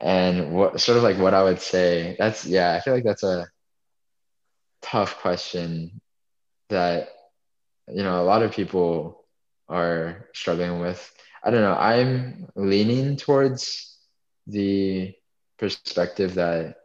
[0.00, 3.22] and what sort of like what I would say, that's yeah, I feel like that's
[3.22, 3.46] a
[4.82, 6.00] tough question
[6.68, 7.08] that
[7.88, 9.24] you know a lot of people
[9.68, 11.12] are struggling with.
[11.42, 11.74] I don't know.
[11.74, 13.98] I'm leaning towards
[14.46, 15.14] the
[15.58, 16.76] perspective that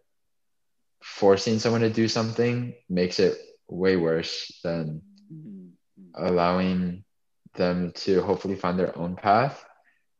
[1.04, 3.38] forcing someone to do something makes it
[3.70, 5.02] way worse than
[5.32, 5.70] mm-hmm.
[6.16, 7.04] allowing
[7.56, 9.64] them to hopefully find their own path.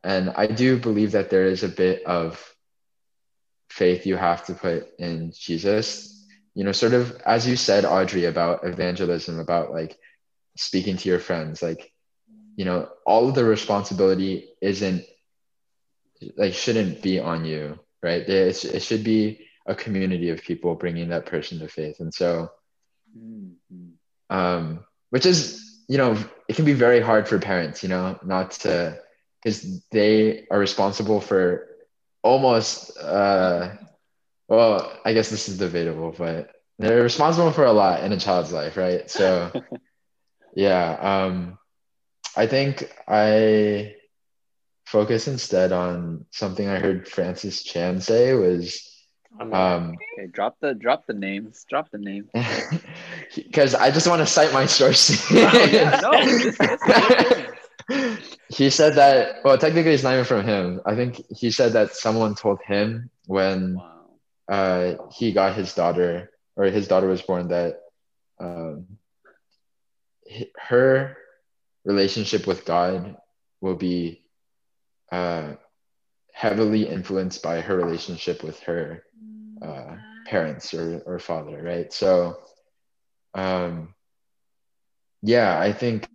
[0.02, 2.42] And I do believe that there is a bit of
[3.68, 6.26] faith you have to put in Jesus.
[6.54, 9.98] You know, sort of as you said, Audrey, about evangelism, about like
[10.56, 11.92] speaking to your friends, like,
[12.56, 15.04] you know, all of the responsibility isn't
[16.36, 18.22] like shouldn't be on you, right?
[18.28, 22.00] It, it should be a community of people bringing that person to faith.
[22.00, 22.50] And so,
[23.16, 24.36] Mm-hmm.
[24.36, 26.16] Um, which is, you know,
[26.48, 28.98] it can be very hard for parents, you know, not to,
[29.42, 31.68] because they are responsible for
[32.22, 33.74] almost, uh,
[34.48, 38.52] well, I guess this is debatable, but they're responsible for a lot in a child's
[38.52, 39.08] life, right?
[39.10, 39.52] So,
[40.54, 41.58] yeah, um,
[42.36, 43.96] I think I
[44.86, 48.90] focus instead on something I heard Francis Chan say was
[49.40, 51.64] um, okay, drop the drop the names.
[51.68, 52.28] Drop the name.
[53.34, 55.24] Because I just want to cite my source.
[55.30, 56.10] oh, yeah, no,
[58.50, 59.44] he said that.
[59.44, 60.80] Well, technically, it's not even from him.
[60.84, 64.04] I think he said that someone told him when wow.
[64.48, 67.80] uh, he got his daughter, or his daughter was born, that
[68.40, 68.86] um,
[70.58, 71.16] her
[71.84, 73.16] relationship with God
[73.60, 74.24] will be
[75.12, 75.54] uh,
[76.32, 79.04] heavily influenced by her relationship with her
[79.62, 79.96] uh,
[80.26, 81.92] parents or, or father, right?
[81.92, 82.38] So,
[83.34, 83.94] um,
[85.22, 86.08] yeah, I think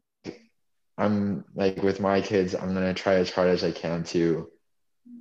[0.97, 4.49] I'm like with my kids, I'm gonna try as hard as I can to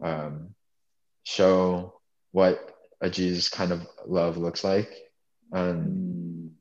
[0.03, 0.55] um,
[1.25, 2.01] show
[2.33, 4.91] what a Jesus kind of love looks like.
[5.53, 6.53] And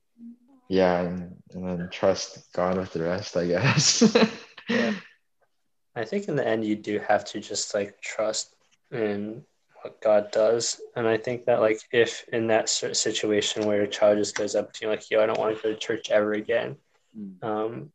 [0.70, 4.16] yeah, and, and then trust God with the rest, I guess.
[4.70, 4.94] yeah.
[5.96, 8.56] I think in the end, you do have to just like trust
[8.92, 9.44] in
[9.82, 10.82] what God does.
[10.96, 14.74] And I think that like if in that situation where your child just goes up
[14.74, 16.78] to you like, yo, I don't want to go to church ever again.
[17.18, 17.44] Mm.
[17.44, 17.92] Um,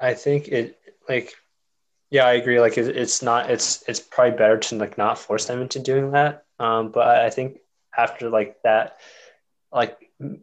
[0.00, 0.78] I think it
[1.08, 1.34] like,
[2.10, 2.60] yeah, I agree.
[2.60, 6.12] Like it, it's not, it's, it's probably better to like not force them into doing
[6.12, 6.44] that.
[6.58, 7.58] Um, but I think
[7.96, 8.98] after like that,
[9.72, 9.98] like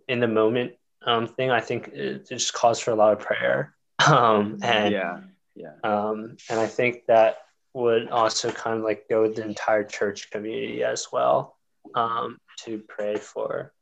[0.08, 0.74] in the moment
[1.05, 3.74] um, thing, I think it, it just calls for a lot of prayer.
[4.08, 5.20] Um, and yeah,
[5.55, 5.74] yeah.
[5.84, 7.39] Um, and I think that
[7.74, 11.58] would also kind of like go with the entire church community as well
[11.95, 13.74] um, to pray for,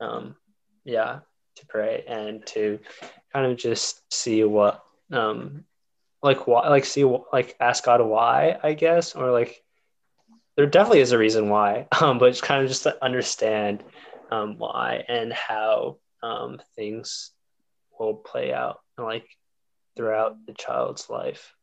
[0.00, 0.36] um,
[0.84, 1.20] yeah,
[1.56, 2.78] to pray and to
[3.32, 5.64] kind of just see what, um,
[6.22, 9.62] like why, like see like ask God why, I guess, or like
[10.56, 13.82] there definitely is a reason why, um, but it's kind of just to understand
[14.30, 17.32] um, why and how um, things
[17.98, 19.26] will play out like
[19.96, 21.54] throughout the child's life.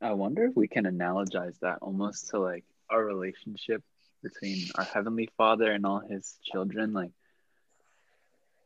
[0.00, 3.82] I wonder if we can analogize that almost to like our relationship
[4.22, 6.92] between our heavenly Father and all his children.
[6.92, 7.10] Like,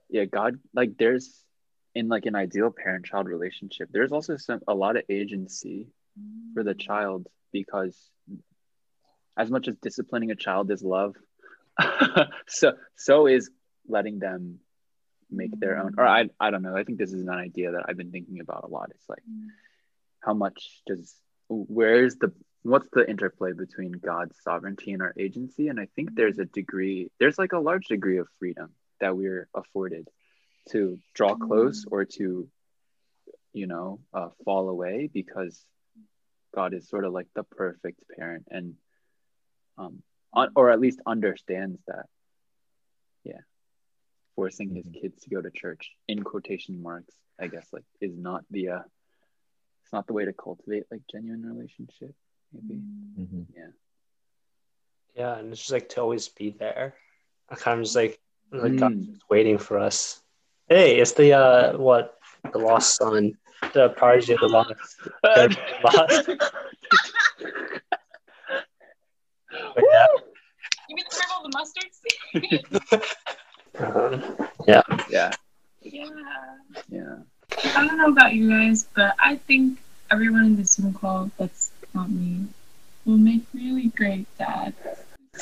[0.08, 1.42] yeah, God, like there's
[1.94, 5.88] in like an ideal parent-child relationship, there's also some a lot of agency
[6.54, 6.80] for the mm.
[6.80, 7.96] child because
[9.36, 11.16] as much as disciplining a child is love,
[12.46, 13.50] so so is
[13.88, 14.58] letting them
[15.30, 16.30] make their own or I mm.
[16.38, 16.76] I don't know.
[16.76, 18.90] I think this is an idea that I've been thinking about a lot.
[18.90, 19.48] It's like mm.
[20.20, 21.14] how much does
[21.48, 22.32] where's the
[22.62, 25.68] what's the interplay between God's sovereignty and our agency?
[25.68, 28.70] And I think there's a degree, there's like a large degree of freedom
[29.00, 30.08] that we're afforded
[30.70, 32.48] to draw close or to,
[33.52, 35.64] you know, uh, fall away because
[36.54, 38.74] God is sort of like the perfect parent and,
[39.78, 40.02] um,
[40.34, 42.06] un- or at least understands that.
[43.24, 43.40] Yeah.
[44.36, 45.00] Forcing his mm-hmm.
[45.00, 48.82] kids to go to church in quotation marks, I guess, like is not the, uh,
[49.82, 52.14] it's not the way to cultivate like genuine relationship
[52.52, 52.80] maybe
[53.18, 53.42] mm-hmm.
[53.56, 53.66] yeah
[55.14, 56.94] yeah and it's just like to always be there
[57.48, 58.18] i kind of just like
[58.52, 59.06] like mm.
[59.06, 60.20] just waiting for us
[60.68, 62.18] hey it's the uh what
[62.52, 63.36] the lost son
[63.72, 64.74] the prodigy of the lost,
[65.22, 66.28] the lost.
[69.76, 70.06] yeah.
[70.88, 72.66] You mean the purple the mustard seed?
[73.78, 74.82] um, yeah.
[75.08, 75.30] Yeah.
[75.80, 76.08] Yeah.
[76.88, 77.16] Yeah.
[77.76, 79.78] I don't know about you guys, but I think
[80.10, 82.46] everyone in the Zoom call that's not me
[83.04, 84.76] will make really great dads.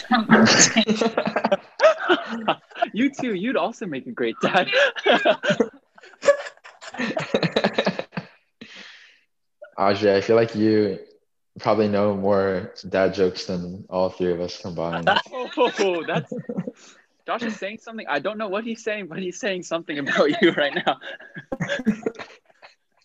[2.92, 3.34] you too.
[3.34, 4.68] You'd also make a great dad.
[9.78, 10.98] Audrey, I feel like you
[11.58, 15.08] probably know more dad jokes than all three of us combined.
[15.32, 16.32] oh, that's
[17.26, 18.06] Josh is saying something.
[18.08, 20.98] I don't know what he's saying, but he's saying something about you right now.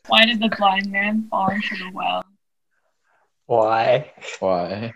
[0.08, 2.24] Why did the blind man fall into the well?
[3.48, 4.12] Why?
[4.40, 4.94] Why?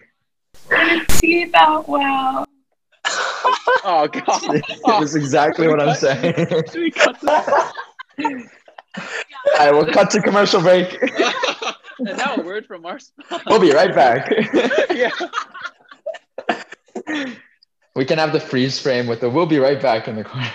[0.69, 2.45] Didn't see that well.
[3.83, 4.61] Oh god.
[4.85, 6.35] That's exactly what I'm saying.
[6.71, 7.73] Should we cut that?
[8.19, 9.03] All
[9.57, 11.01] right, we'll cut to commercial break.
[11.99, 13.43] and now a word from our sponsor.
[13.47, 14.31] We'll be right back.
[14.91, 15.11] yeah.
[17.95, 20.51] We can have the freeze frame with the "We'll be right back" in the corner.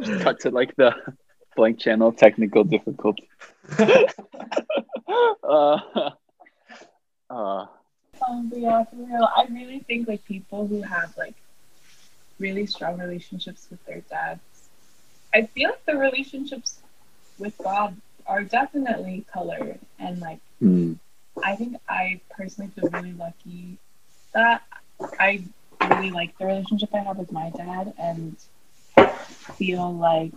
[0.00, 0.94] Just cut to like the
[1.56, 3.28] blank channel technical difficulty.
[5.42, 5.78] uh,
[7.30, 7.66] uh,
[8.26, 11.34] Um, but yeah, for real, I really think like people who have like
[12.38, 14.40] really strong relationships with their dads,
[15.34, 16.78] I feel like the relationships
[17.38, 17.96] with God
[18.26, 20.94] are definitely colored, and like hmm.
[21.42, 23.78] I think I personally feel really lucky
[24.34, 24.62] that
[25.18, 25.44] I
[25.80, 28.36] really like the relationship I have with my dad, and
[29.56, 30.32] feel like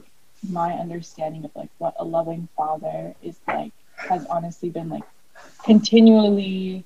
[0.50, 5.04] my understanding of like what a loving father is like has honestly been like
[5.64, 6.84] continually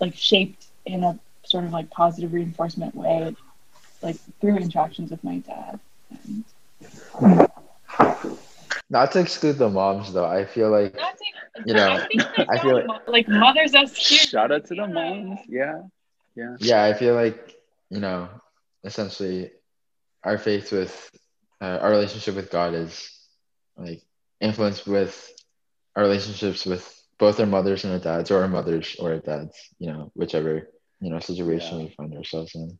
[0.00, 3.34] like shaped in a sort of like positive reinforcement way,
[4.02, 5.80] like through interactions with my dad.
[6.10, 6.44] And
[8.88, 10.26] Not to exclude the moms, though.
[10.26, 11.00] I feel like to-
[11.64, 14.28] You know, I think like, I feel mo- like mothers as kids.
[14.30, 15.40] Shout out to the moms.
[15.48, 15.82] Yeah.
[16.34, 16.54] Yeah.
[16.60, 17.54] yeah i feel like
[17.88, 18.28] you know
[18.84, 19.50] essentially
[20.22, 21.10] our faith with
[21.62, 23.10] uh, our relationship with god is
[23.78, 24.02] like
[24.38, 25.16] influenced with
[25.96, 26.84] our relationships with
[27.18, 30.68] both our mothers and our dads or our mothers or our dads you know whichever
[31.00, 31.84] you know situation Yeah.
[31.84, 32.78] we find ourselves in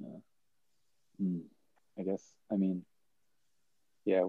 [0.00, 0.18] Yeah.
[1.18, 1.38] Hmm.
[1.98, 2.24] I guess.
[2.50, 2.84] I mean,
[4.06, 4.24] yeah.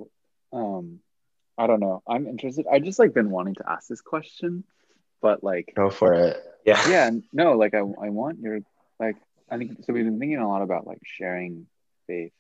[0.51, 0.99] Um,
[1.57, 2.03] I don't know.
[2.07, 2.65] I'm interested.
[2.71, 4.65] I just like been wanting to ask this question,
[5.21, 6.81] but like, go for it Yeah.
[6.89, 8.59] yeah, no, like I, I want your
[8.99, 9.15] like.
[9.49, 9.93] I think so.
[9.93, 11.67] We've been thinking a lot about like sharing
[12.07, 12.33] faith,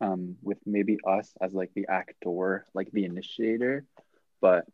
[0.00, 3.84] um, with maybe us as like the actor, like the initiator,
[4.40, 4.66] but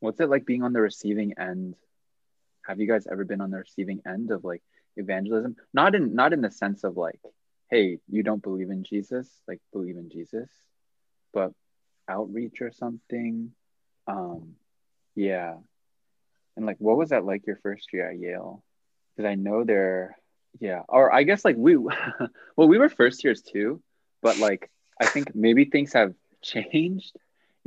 [0.00, 1.74] what's it like being on the receiving end?
[2.66, 4.62] Have you guys ever been on the receiving end of like
[4.96, 5.56] evangelism?
[5.72, 7.20] Not in not in the sense of like,
[7.70, 10.48] hey, you don't believe in Jesus, like believe in Jesus,
[11.32, 11.52] but
[12.08, 13.52] outreach or something.
[14.06, 14.54] Um,
[15.14, 15.56] yeah.
[16.56, 18.62] And like, what was that like your first year at Yale?
[19.14, 20.16] Because I know there,
[20.60, 21.76] yeah, or I guess like we,
[22.56, 23.82] well, we were first years too,
[24.22, 24.70] but like
[25.00, 27.16] I think maybe things have changed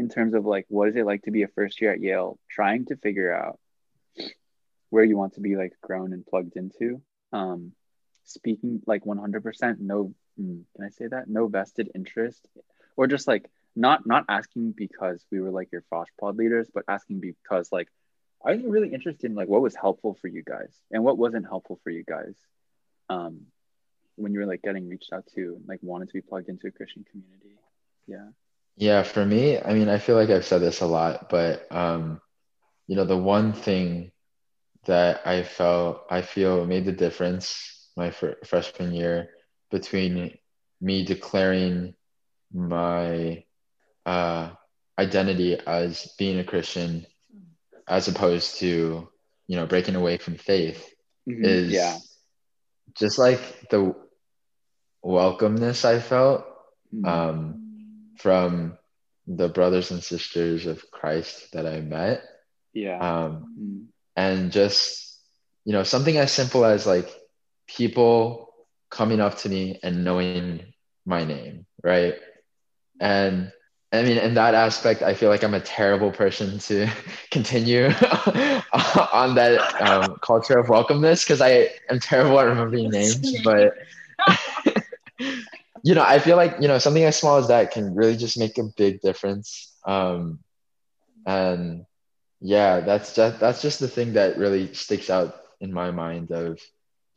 [0.01, 2.39] in terms of like what is it like to be a first year at Yale,
[2.49, 3.59] trying to figure out
[4.89, 7.01] where you want to be like grown and plugged into.
[7.31, 7.71] Um,
[8.23, 11.29] speaking like 100% no, mm, can I say that?
[11.29, 12.47] No vested interest,
[12.97, 16.83] or just like not not asking because we were like your Frosh pod leaders, but
[16.87, 17.87] asking because like
[18.43, 21.45] I was really interested in like what was helpful for you guys and what wasn't
[21.45, 22.35] helpful for you guys
[23.07, 23.41] um,
[24.15, 26.71] when you were like getting reached out to like wanted to be plugged into a
[26.71, 27.59] Christian community.
[28.07, 28.29] Yeah.
[28.81, 32.21] Yeah, for me, I mean, I feel like I've said this a lot, but um,
[32.87, 34.11] you know, the one thing
[34.85, 39.29] that I felt I feel made the difference my fr- freshman year
[39.71, 40.37] between
[40.81, 41.95] me declaring
[42.53, 43.43] my
[44.05, 44.51] uh,
[44.99, 47.05] identity as being a Christian
[47.87, 49.07] as opposed to
[49.47, 50.89] you know breaking away from faith
[51.27, 51.43] Mhm.
[51.45, 51.99] is yeah.
[52.97, 53.95] just like the
[55.05, 56.45] welcomeness I felt
[56.93, 57.05] Mhm.
[57.07, 57.60] um,
[58.21, 58.77] from
[59.27, 62.23] the brothers and sisters of Christ that I met.
[62.73, 62.97] yeah.
[62.99, 63.85] Um, Mm.
[64.15, 65.19] and just,
[65.65, 67.09] you know, something as simple as like
[67.67, 68.53] people
[68.89, 70.61] coming up to me and knowing
[71.05, 72.15] my name, right?
[72.99, 73.51] And
[73.91, 76.87] I mean, in that aspect, I feel like I'm a terrible person to
[77.31, 77.85] continue
[79.13, 83.35] on that um, culture of welcomeness because I am terrible at remembering names.
[83.43, 83.73] But
[85.83, 88.37] you know, I feel like you know something as small as that can really just
[88.37, 89.75] make a big difference.
[89.85, 90.39] Um,
[91.25, 91.85] and
[92.39, 96.59] yeah, that's just that's just the thing that really sticks out in my mind of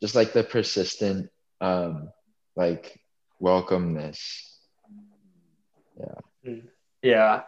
[0.01, 1.29] just like the persistent
[1.61, 2.09] um,
[2.55, 2.99] like
[3.41, 4.19] welcomeness.
[5.99, 6.51] Yeah,
[7.01, 7.43] Yeah.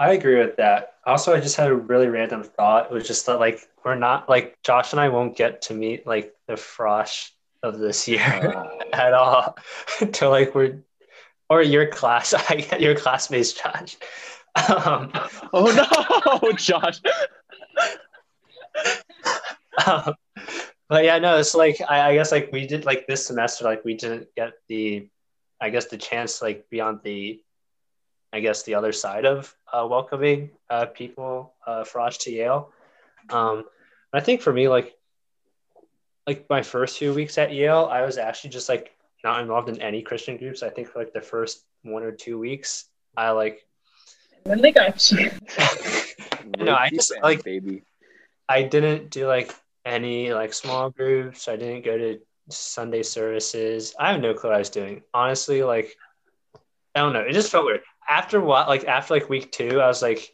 [0.00, 0.94] I agree with that.
[1.04, 2.86] Also, I just had a really random thought.
[2.86, 6.06] It was just that like we're not like Josh and I won't get to meet
[6.06, 7.30] like the frosh
[7.62, 9.56] of this year Uh, at all
[10.12, 10.82] to like we're
[11.50, 12.34] or your class.
[12.34, 13.96] I get your classmates, Josh.
[14.68, 15.10] Um,
[15.52, 17.00] oh no, Josh.
[19.86, 20.14] um,
[20.88, 23.84] but yeah, no, it's like I, I guess like we did like this semester, like
[23.84, 25.08] we didn't get the,
[25.60, 27.40] I guess the chance like beyond the,
[28.32, 32.72] I guess the other side of uh, welcoming uh, people uh, Frosh to Yale.
[33.30, 33.64] Um,
[34.12, 34.97] I think for me, like,
[36.28, 39.80] like my first few weeks at Yale, I was actually just like not involved in
[39.80, 40.62] any Christian groups.
[40.62, 42.84] I think for like the first one or two weeks,
[43.16, 43.66] I like.
[44.44, 45.30] Then they got you.
[46.58, 47.82] no, I just like baby.
[48.46, 49.54] I didn't do like
[49.86, 51.48] any like small groups.
[51.48, 52.20] I didn't go to
[52.50, 53.94] Sunday services.
[53.98, 55.02] I have no clue what I was doing.
[55.14, 55.96] Honestly, like
[56.94, 57.20] I don't know.
[57.20, 57.80] It just felt weird.
[58.06, 60.28] After what like after like week two, I was like,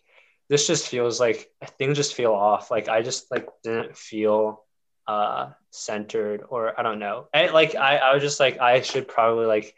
[0.49, 2.73] this just feels like things just feel off.
[2.73, 4.64] Like I just like didn't feel
[5.07, 7.29] uh centered or I don't know.
[7.35, 9.77] I, like I, I was just like I should probably like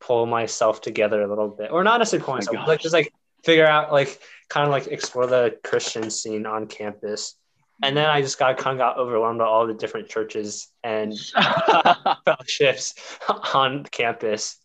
[0.00, 1.70] pull myself together a little bit.
[1.70, 3.12] Or not necessarily pull Oh my myself, but, like just like
[3.44, 7.36] figure out like kind of like explore the Christian scene on campus.
[7.82, 11.12] And then I just got kind of got overwhelmed by all the different churches and
[12.24, 12.94] fellowships
[13.52, 14.56] on campus.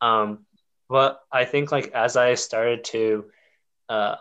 [0.00, 0.44] Um,
[0.88, 3.26] but I think like as I started to
[3.88, 4.16] uh,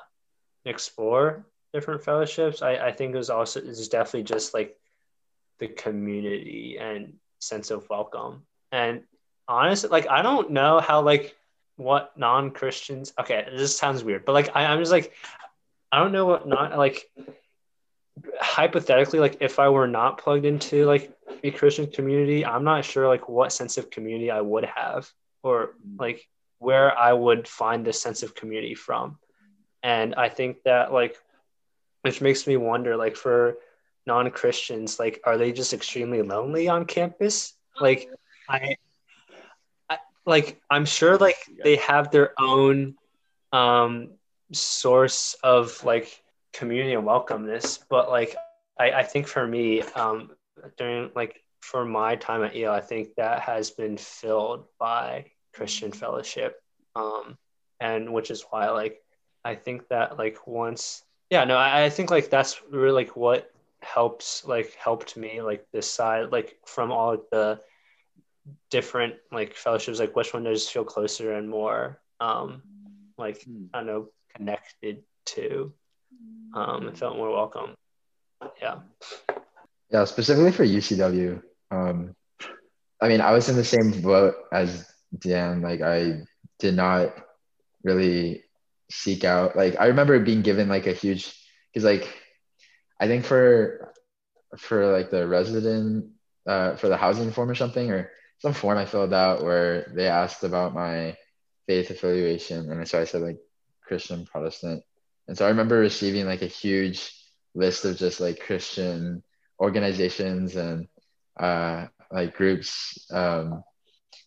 [0.63, 4.77] explore different fellowships, I, I think it was also it's definitely just like
[5.59, 8.45] the community and sense of welcome.
[8.71, 9.03] And
[9.47, 11.35] honestly, like I don't know how like
[11.77, 13.13] what non Christians.
[13.19, 15.13] Okay, this sounds weird, but like I, I'm just like
[15.91, 17.09] I don't know what not like
[18.39, 21.11] hypothetically like if I were not plugged into like
[21.43, 25.09] a Christian community, I'm not sure like what sense of community I would have
[25.43, 26.27] or like
[26.59, 29.19] where I would find this sense of community from.
[29.83, 31.17] And I think that like
[32.01, 33.57] which makes me wonder like for
[34.05, 37.53] non-Christians, like are they just extremely lonely on campus?
[37.79, 38.09] Like
[38.47, 38.75] I,
[39.89, 42.95] I like I'm sure like they have their own
[43.51, 44.11] um
[44.51, 46.21] source of like
[46.53, 48.35] community and welcomeness, but like
[48.79, 50.31] I, I think for me, um
[50.77, 55.91] during like for my time at Yale, I think that has been filled by Christian
[55.91, 56.61] fellowship.
[56.95, 57.37] Um
[57.79, 59.01] and which is why like
[59.43, 63.51] I think that like once yeah, no, I, I think like that's really like what
[63.85, 67.59] helps like helped me like decide like from all the
[68.69, 72.63] different like fellowships like which one does feel closer and more um
[73.17, 73.65] like Hmm.
[73.73, 75.03] I don't know connected
[75.37, 75.73] to
[76.55, 77.75] um and felt more welcome
[78.61, 78.79] yeah
[79.91, 81.41] Yeah, specifically for UCW.
[81.71, 82.15] Um,
[83.01, 85.61] I mean, I was in the same boat as Dan.
[85.61, 86.21] Like, I
[86.59, 87.13] did not
[87.83, 88.43] really
[88.91, 89.55] seek out.
[89.55, 91.33] Like, I remember being given like a huge,
[91.73, 92.07] because like,
[92.99, 93.93] I think for
[94.57, 96.11] for like the resident,
[96.47, 100.07] uh, for the housing form or something, or some form I filled out where they
[100.07, 101.17] asked about my
[101.67, 103.39] faith affiliation, and so I said like
[103.87, 104.83] Christian Protestant,
[105.27, 107.11] and so I remember receiving like a huge
[107.53, 109.23] list of just like Christian
[109.59, 110.87] organizations and
[111.39, 113.07] uh, like groups.
[113.11, 113.63] Um,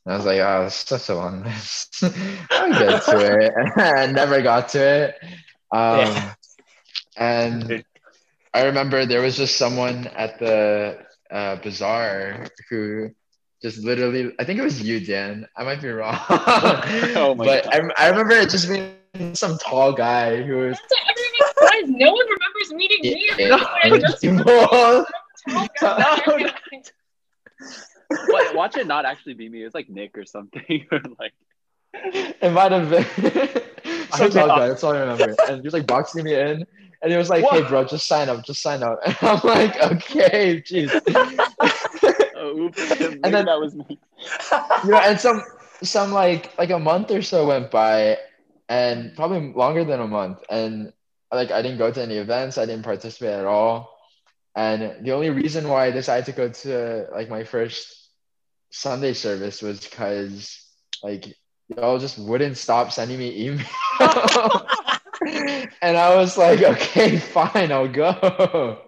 [0.04, 2.02] and I was like, oh, it's such a long list.
[2.50, 3.52] I'll get to it.
[3.76, 5.14] I never got to it.
[5.70, 6.34] Um, Yeah.
[7.16, 7.84] And
[8.54, 10.98] I remember there was just someone at the
[11.30, 13.10] uh, bazaar who
[13.62, 15.46] just literally, I think it was you, Dan.
[15.56, 16.18] I might be wrong.
[17.16, 17.74] Oh my but God.
[17.98, 21.90] I, I remember it just being some tall guy who was That's what everyone says.
[21.90, 23.28] No one remembers meeting me.
[23.84, 25.06] Everyone just Well,
[25.48, 26.12] tall guy.
[28.26, 29.62] Wa- Watch it not actually be me.
[29.62, 30.86] It was like Nick or something.
[30.92, 31.32] or like
[31.94, 33.04] it might have been
[34.10, 34.30] some Okay.
[34.30, 34.68] tall guy.
[34.68, 35.36] That's all I remember.
[35.46, 36.64] And he was like boxing me in,
[37.02, 39.80] and it was like, "Hey, bro, just sign up, just sign up." And I'm like,
[39.80, 40.90] "Okay, jeez."
[42.36, 42.70] oh,
[43.00, 43.98] maybe then- that was me.
[44.84, 45.42] you know, and some
[45.82, 48.18] some like like a month or so went by,
[48.68, 50.92] and probably longer than a month, and
[51.32, 53.96] like I didn't go to any events, I didn't participate at all,
[54.56, 58.08] and the only reason why I decided to go to like my first
[58.70, 60.64] Sunday service was because
[61.02, 61.26] like
[61.68, 63.66] y'all just wouldn't stop sending me email.
[65.26, 68.78] And I was like, okay, fine, I'll go.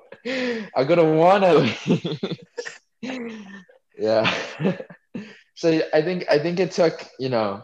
[0.74, 2.44] I'll go to one at least.
[3.98, 4.34] yeah.
[5.54, 7.62] so I think I think it took, you know,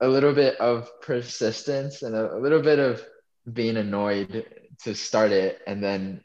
[0.00, 3.04] a little bit of persistence and a, a little bit of
[3.50, 4.46] being annoyed
[4.82, 6.22] to start it and then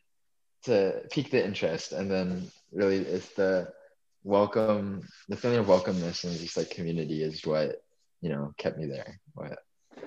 [0.63, 3.67] to pique the interest and then really it's the
[4.23, 7.81] welcome the feeling of welcomeness and just like community is what
[8.21, 9.57] you know kept me there what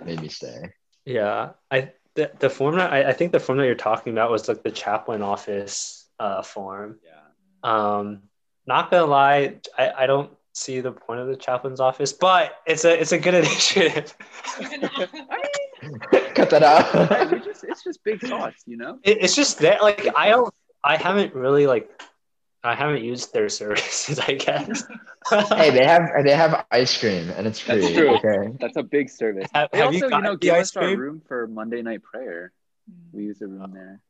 [0.05, 0.71] made me stay
[1.05, 4.31] yeah I the, the form that I, I think the form that you're talking about
[4.31, 6.99] was like the chaplain office uh form.
[7.05, 7.21] Yeah.
[7.63, 8.23] um
[8.67, 12.85] not gonna lie I, I don't see the point of the chaplain's office but it's
[12.85, 14.15] a it's a good initiative.
[16.35, 16.63] Cut that
[17.11, 18.99] Hey, out just, it's just big thoughts, you know?
[19.03, 20.53] it, it's just that like i don't
[20.83, 21.91] i haven't really like
[22.65, 24.85] I haven't used their services, I guess.
[25.31, 27.81] Hey, they have they have ice cream and it's free.
[27.81, 28.15] That's true.
[28.17, 28.57] Okay.
[28.61, 29.49] That's a big service.
[29.55, 30.99] Have- They have also, you you, know, the give ice us our cream?
[30.99, 32.53] room for Monday night prayer.
[33.11, 33.73] We use a room oh.
[33.73, 34.01] there.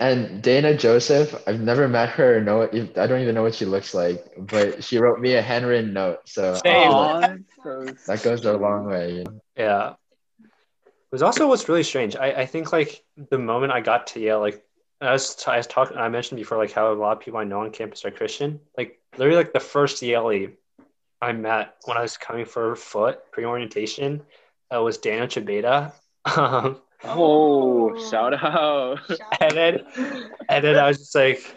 [0.00, 2.96] And Dana Joseph, I've never met her or know it.
[2.96, 6.20] I don't even know what she looks like, but she wrote me a handwritten note.
[6.24, 6.90] So Same.
[6.90, 9.16] Aw, so that goes a long way.
[9.16, 9.40] you know?
[9.58, 9.94] Yeah.
[10.40, 12.16] It was also what's really strange.
[12.16, 14.63] I, I think like the moment I got to Yale, like
[15.04, 17.44] I was, I was talking, I mentioned before, like how a lot of people I
[17.44, 18.60] know on campus are Christian.
[18.76, 20.48] Like literally, like the first Yale
[21.22, 24.22] I met when I was coming for foot pre orientation
[24.74, 25.92] uh, was Daniel Chabeta.
[26.36, 28.98] Um, Oh, shout out.
[29.40, 29.80] and then,
[30.48, 31.54] and then I was just like,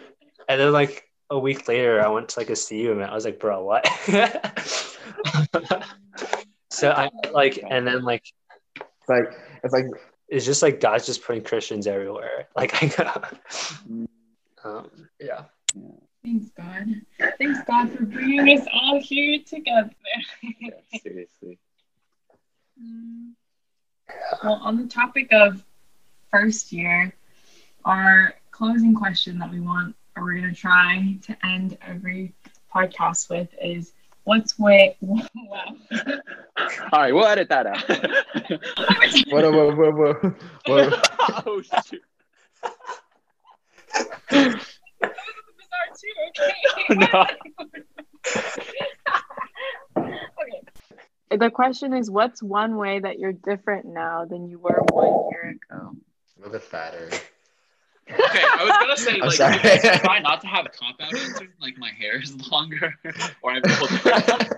[0.48, 3.10] and then like a week later, I went to like a CU event.
[3.10, 3.86] I was like, bro, what?
[6.70, 8.24] so I like, and then like
[8.76, 9.32] It's like
[9.64, 9.86] it's like
[10.28, 12.48] it's just like God's just putting Christians everywhere.
[12.56, 13.22] Like I
[14.64, 15.44] um, yeah.
[16.24, 16.86] Thanks, God.
[17.38, 19.90] Thanks, God, for bringing us all here together.
[20.42, 20.70] Yeah,
[21.00, 21.58] seriously.
[22.82, 23.32] Mm.
[24.42, 25.64] well, on the topic of
[26.30, 27.14] first year,
[27.84, 32.34] our closing question that we want, or we're going to try to end every
[32.74, 33.92] podcast with is
[34.28, 35.24] what's way, wow.
[36.92, 37.82] All right, we'll edit that out.
[39.28, 40.12] whoa, whoa, whoa, whoa,
[40.66, 41.00] whoa.
[41.46, 42.02] oh shoot!
[44.30, 44.50] Bizarre
[45.98, 46.54] too, okay.
[46.90, 47.26] No.
[49.96, 51.38] okay.
[51.38, 55.56] The question is, what's one way that you're different now than you were one year
[55.70, 55.96] ago?
[56.36, 57.08] A little bit fatter.
[58.10, 59.54] Okay, I was gonna say I'm like sorry.
[59.56, 62.94] you guys try not to have cop out answers like my hair is longer
[63.42, 64.00] or I'm older.
[64.04, 64.48] I-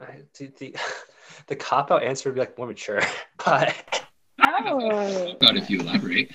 [0.00, 0.76] I- The, the,
[1.46, 3.00] the cop out answer would be like more mature,
[3.44, 3.74] but
[4.40, 5.34] Oh.
[5.40, 6.34] Cop if you elaborate.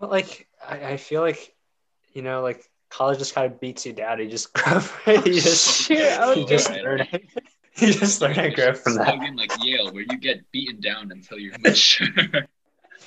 [0.00, 1.54] but like I, I feel like
[2.12, 4.20] you know like college just kind of beats you down.
[4.20, 4.80] You just grow.
[5.06, 5.98] you just Shoot,
[6.36, 6.82] you just okay.
[6.82, 7.06] learn.
[7.78, 9.08] You just learn and grow from that.
[9.08, 12.06] Slug in like Yale where you get beaten down until you're mature.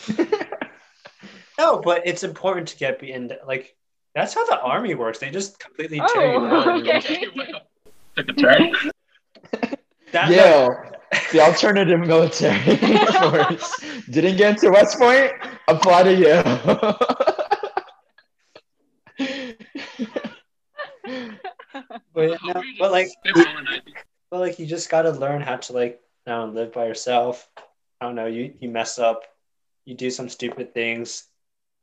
[1.59, 3.29] No, but it's important to get beaten.
[3.45, 3.75] Like
[4.15, 5.19] that's how the army works.
[5.19, 6.87] They just completely oh, tear you Oh, down.
[6.87, 7.25] okay.
[8.15, 8.73] Took a turn.
[10.11, 10.69] That, Yale,
[11.31, 13.79] the alternative military force.
[14.09, 15.33] Didn't get into West Point,
[15.67, 16.97] apply to Yale.
[22.13, 23.09] but, no, you but like,
[24.31, 27.47] but like, you just got to learn how to like, I live by yourself.
[28.01, 28.25] I don't know.
[28.27, 29.23] You you mess up,
[29.89, 31.25] you do some stupid things.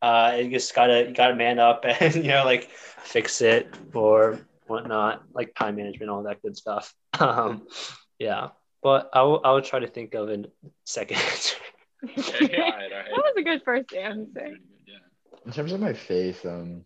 [0.00, 4.38] Uh, you just gotta you gotta man up and you know like fix it or
[4.68, 6.94] whatnot, like time management, all that good stuff.
[7.18, 7.66] Um,
[8.18, 8.48] yeah,
[8.82, 10.44] but I will I will try to think of a
[10.84, 11.56] second answer.
[12.04, 13.06] Okay, all right, all right.
[13.08, 14.26] That was a good first answer.
[14.34, 15.46] Pretty good, yeah.
[15.46, 16.84] In terms of my faith, um,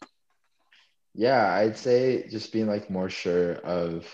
[1.15, 4.07] yeah, I'd say just being like more sure of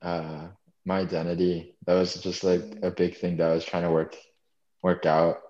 [0.00, 0.48] uh
[0.86, 1.76] my identity.
[1.86, 4.16] That was just like a big thing that I was trying to work
[4.82, 5.42] work out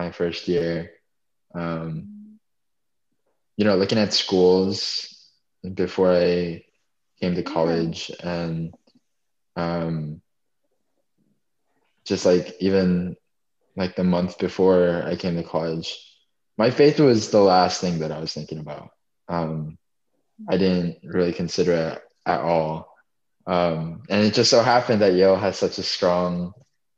[0.00, 0.90] my first year.
[1.54, 2.38] Um,
[3.56, 4.80] you know, looking at schools
[5.74, 6.64] before I
[7.20, 8.72] came to college and
[9.56, 10.22] um
[12.06, 13.16] just like even
[13.76, 15.88] like the month before I came to college,
[16.56, 18.88] my faith was the last thing that I was thinking about.
[19.28, 19.78] Um,
[20.48, 22.88] I didn't really consider it at all.
[23.46, 26.52] Um, and it just so happened that Yale has such a strong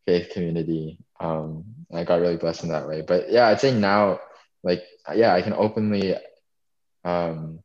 [0.06, 0.98] faith community.
[1.20, 3.02] Um, I got really blessed in that way.
[3.02, 4.20] But yeah, I'd say now,
[4.62, 4.82] like,
[5.14, 6.16] yeah, I can openly,
[7.04, 7.60] um,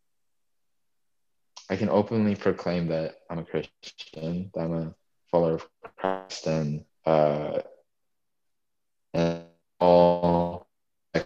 [1.70, 4.96] I can openly proclaim that I'm a Christian, that I'm a
[5.32, 5.68] follower of
[5.98, 7.62] Christ, and uh,
[9.14, 9.44] and
[9.80, 10.68] all
[11.14, 11.26] of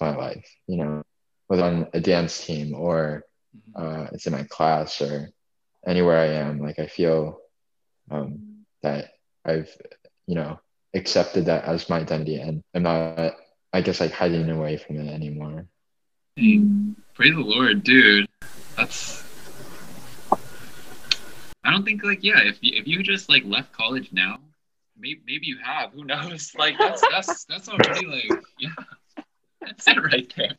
[0.00, 1.02] my life, you know,
[1.46, 3.24] whether on a dance team or
[3.74, 5.30] uh, it's in my class or
[5.86, 7.40] anywhere I am, like I feel
[8.10, 9.10] um, that
[9.44, 9.74] I've,
[10.26, 10.60] you know,
[10.96, 13.36] accepted that as my identity and I'm not,
[13.72, 15.66] I guess, like hiding away from it anymore.
[16.36, 16.62] Hey,
[17.14, 18.26] praise the Lord, dude.
[18.76, 19.24] That's.
[21.64, 22.40] I don't think like yeah.
[22.42, 24.38] If you if you just like left college now,
[24.98, 25.92] maybe maybe you have.
[25.92, 26.52] Who knows?
[26.58, 28.68] Like that's that's that's already like yeah.
[29.60, 30.56] That's it right there.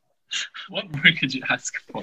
[0.68, 2.02] what more could you ask for?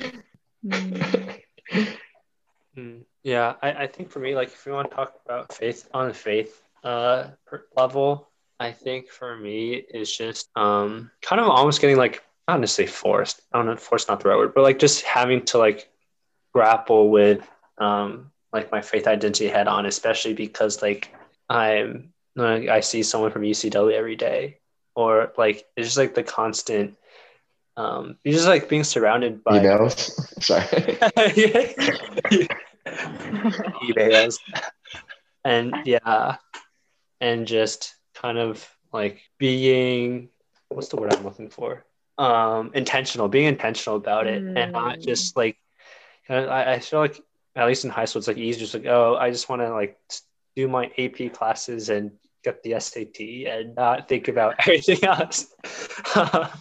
[2.78, 5.90] Mm, yeah, I, I think for me, like if we want to talk about faith
[5.94, 7.30] on faith uh
[7.76, 12.92] level, I think for me is just um kind of almost getting like not necessarily
[12.92, 13.42] forced.
[13.52, 15.90] I don't know, forced not the right word, but like just having to like
[16.54, 17.48] grapple with
[17.78, 21.14] um like my faith identity head on, especially because like
[21.50, 24.60] I'm like I see someone from UCW every day,
[24.96, 26.98] or like it's just like the constant
[27.78, 30.10] um, you're just like being surrounded by Emails.
[30.44, 30.64] Sorry.
[33.84, 34.40] emails
[35.46, 36.38] and yeah
[37.22, 40.30] and just kind of like being
[40.70, 41.86] what's the word i'm looking for?
[42.18, 45.04] Um intentional being intentional about it and not Mm.
[45.06, 45.58] just like
[46.30, 47.22] I, I feel like
[47.56, 49.72] at least in high school it's like easy just like oh i just want to
[49.72, 49.98] like
[50.56, 52.12] do my ap classes and
[52.44, 55.54] get the sat and not think about everything else.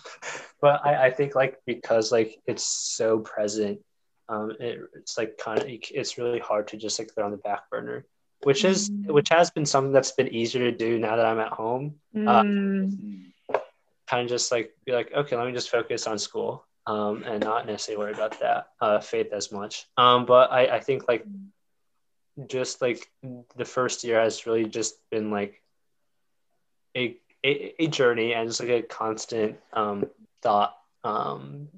[0.61, 3.81] But I, I think like because like it's so present
[4.29, 7.37] um it, it's like kind of it's really hard to just like put on the
[7.37, 8.07] back burner
[8.47, 9.13] which is Mm.
[9.17, 11.95] which has been something that's been easier to do now that i'm at home
[12.27, 13.33] Uh, Mm.
[14.11, 17.43] kind of just like be like okay let me just focus on school um and
[17.43, 21.27] not necessarily worry about that uh faith as much um but i i think like
[22.49, 23.09] just like
[23.57, 25.63] the first year has really just been like
[26.97, 30.07] a a, a journey and just like a constant um
[30.43, 31.69] thought um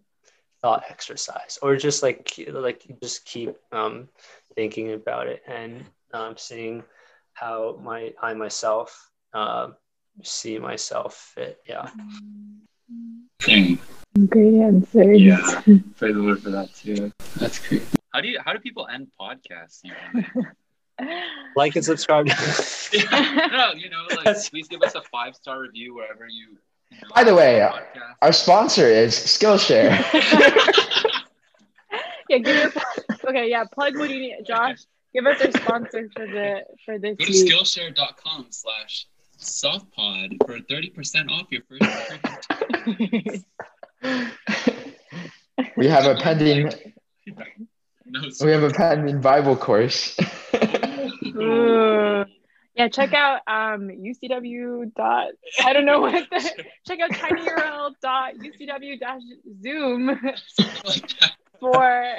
[0.60, 4.08] thought exercise or just like like you just keep um
[4.54, 6.82] thinking about it and um seeing
[7.34, 9.68] how my i myself uh,
[10.22, 11.90] see myself fit yeah
[13.40, 13.78] Dang.
[14.28, 15.12] Great answer.
[15.12, 15.36] Yeah.
[15.96, 17.12] Praise the Lord for that too.
[17.36, 17.82] That's great.
[18.12, 19.80] How do you how do people end podcasts?
[19.84, 20.26] usually?
[21.56, 22.34] like and subscribe no,
[23.76, 26.58] you know, like That's- please give us a five star review wherever you.
[26.90, 28.14] you By the way, podcast.
[28.22, 29.90] Our sponsor is Skillshare.
[32.28, 32.84] yeah, give your plug.
[33.28, 34.78] Okay, yeah, plug what you need, Josh.
[35.14, 37.52] Give us our sponsor for the for this Go to week.
[37.52, 39.06] Skillshare.com slash
[39.40, 43.44] softpod for 30% off your first
[45.76, 46.70] we have a pending
[48.04, 50.16] No, we have a pending Bible course.
[52.74, 55.28] Yeah, check out um UCW dot
[55.64, 59.22] I don't know what the check out tinyurl dot UCW dash
[59.62, 61.32] Zoom something like that.
[61.58, 62.16] for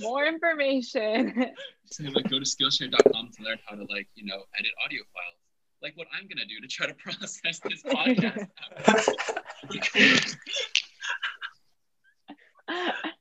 [0.00, 1.46] more information.
[1.92, 5.36] So like go to Skillshare.com to learn how to like, you know, edit audio files.
[5.82, 8.48] Like what I'm gonna do to try to process this podcast.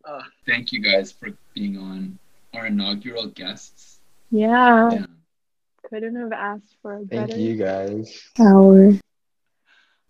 [0.05, 2.17] Uh, thank you guys for being on
[2.53, 3.99] our inaugural guests.
[4.29, 5.05] Yeah, Yeah.
[5.89, 8.21] couldn't have asked for a better Thank you guys.
[8.39, 8.93] hour.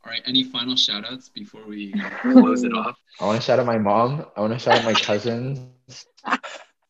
[0.03, 2.97] All right, any final shout outs before we close it off?
[3.19, 4.25] I want to shout out my mom.
[4.35, 5.59] I want to shout out my cousins.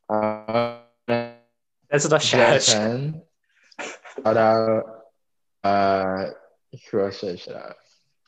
[0.09, 0.79] Uh,
[1.89, 3.21] that's enough shout Jen.
[3.79, 4.83] Shout out.
[5.63, 6.25] Uh,
[6.91, 7.75] who else should I shout out?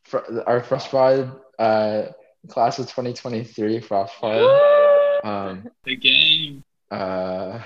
[0.04, 2.04] Fr- our Frosh pod uh,
[2.48, 5.26] class of 2023, Frosh pod.
[5.26, 6.64] Um, The game.
[6.90, 7.60] uh,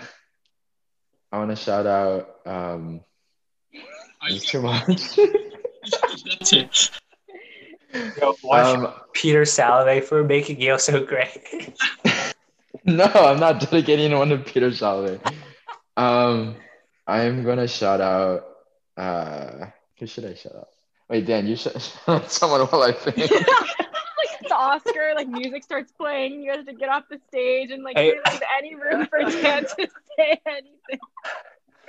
[1.31, 2.37] I want to shout out.
[2.47, 3.01] Um,
[4.23, 4.87] it's too much.
[6.39, 6.89] That's it.
[8.43, 11.75] Watch um, peter salovey for making yale so great
[12.85, 15.19] no, I'm not dedicating one to Peter Salovey.
[15.97, 16.55] Um,
[17.05, 18.45] I'm gonna shout out.
[18.95, 19.67] Uh,
[19.99, 20.69] who should I shout out?
[21.09, 23.17] Wait, Dan, you should shout out someone while I think.
[23.17, 27.71] like the Oscar, like music starts playing, you guys have to get off the stage
[27.71, 28.11] and like Hey.
[28.11, 30.99] there isn't any room for Dan to say anything.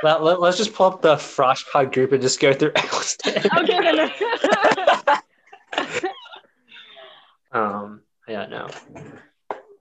[0.03, 3.17] let, let, us just pull up the frosh pod group and just go through everyone's
[3.25, 3.37] name.
[3.59, 4.11] Okay, then.
[7.53, 8.69] Um yeah no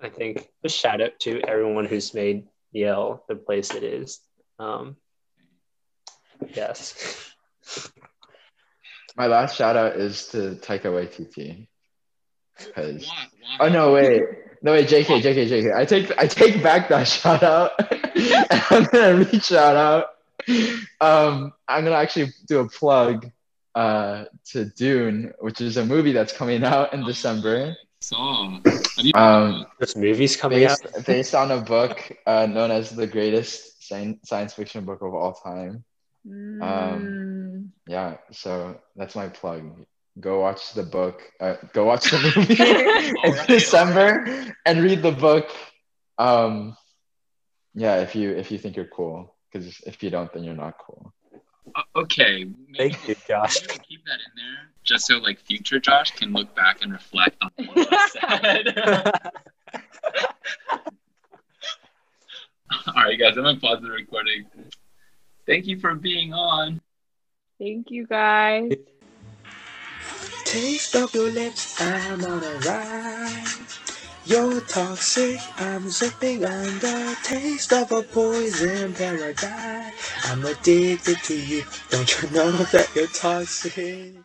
[0.02, 4.20] i think a shout out to everyone who's made yale the place it is
[4.60, 4.96] um
[6.54, 7.24] yes
[9.16, 11.68] My last shout out is to Taika Waititi.
[12.76, 13.28] 'Cause- Why?
[13.42, 13.58] Why?
[13.62, 14.22] Oh no, wait.
[14.62, 15.76] No wait, JK, JK, JK.
[15.76, 17.72] I take I take back that shout out.
[18.72, 20.06] I'm gonna re shout out.
[21.02, 23.26] Um, I'm gonna actually do a plug
[23.78, 27.76] uh to Dune, which is a movie that's coming out in December.
[28.02, 28.60] Saw.
[29.06, 33.08] You- Um, this movie's coming out based, based on a book uh, known as the
[33.08, 33.54] greatest
[33.88, 35.84] science, science fiction book of all time.
[36.28, 37.70] Mm.
[37.88, 39.64] Yeah, so that's my plug.
[40.20, 41.22] Go watch the book.
[41.40, 44.10] Uh, go watch the movie in Alright, December
[44.66, 45.50] and read the book.
[46.18, 46.76] Um,
[47.76, 50.76] yeah, if you if you think you're cool, because if you don't, then you're not
[50.86, 51.14] cool.
[51.76, 52.46] Uh, okay.
[52.68, 53.62] maybe Thank you, Josh.
[53.62, 57.38] maybe Keep that in there, just so like future Josh can look back and reflect
[57.42, 59.22] on what I said.
[62.88, 64.46] All right, guys, I'm gonna pause the recording.
[65.46, 66.82] Thank you for being on.
[67.60, 68.74] Thank you guys.
[70.46, 73.87] Taste of your lips, I'm on a ride.
[74.28, 79.94] You're toxic, I'm zipping on the taste of a poison paradise.
[80.26, 84.18] I'm addicted to you, don't you know that you're toxic?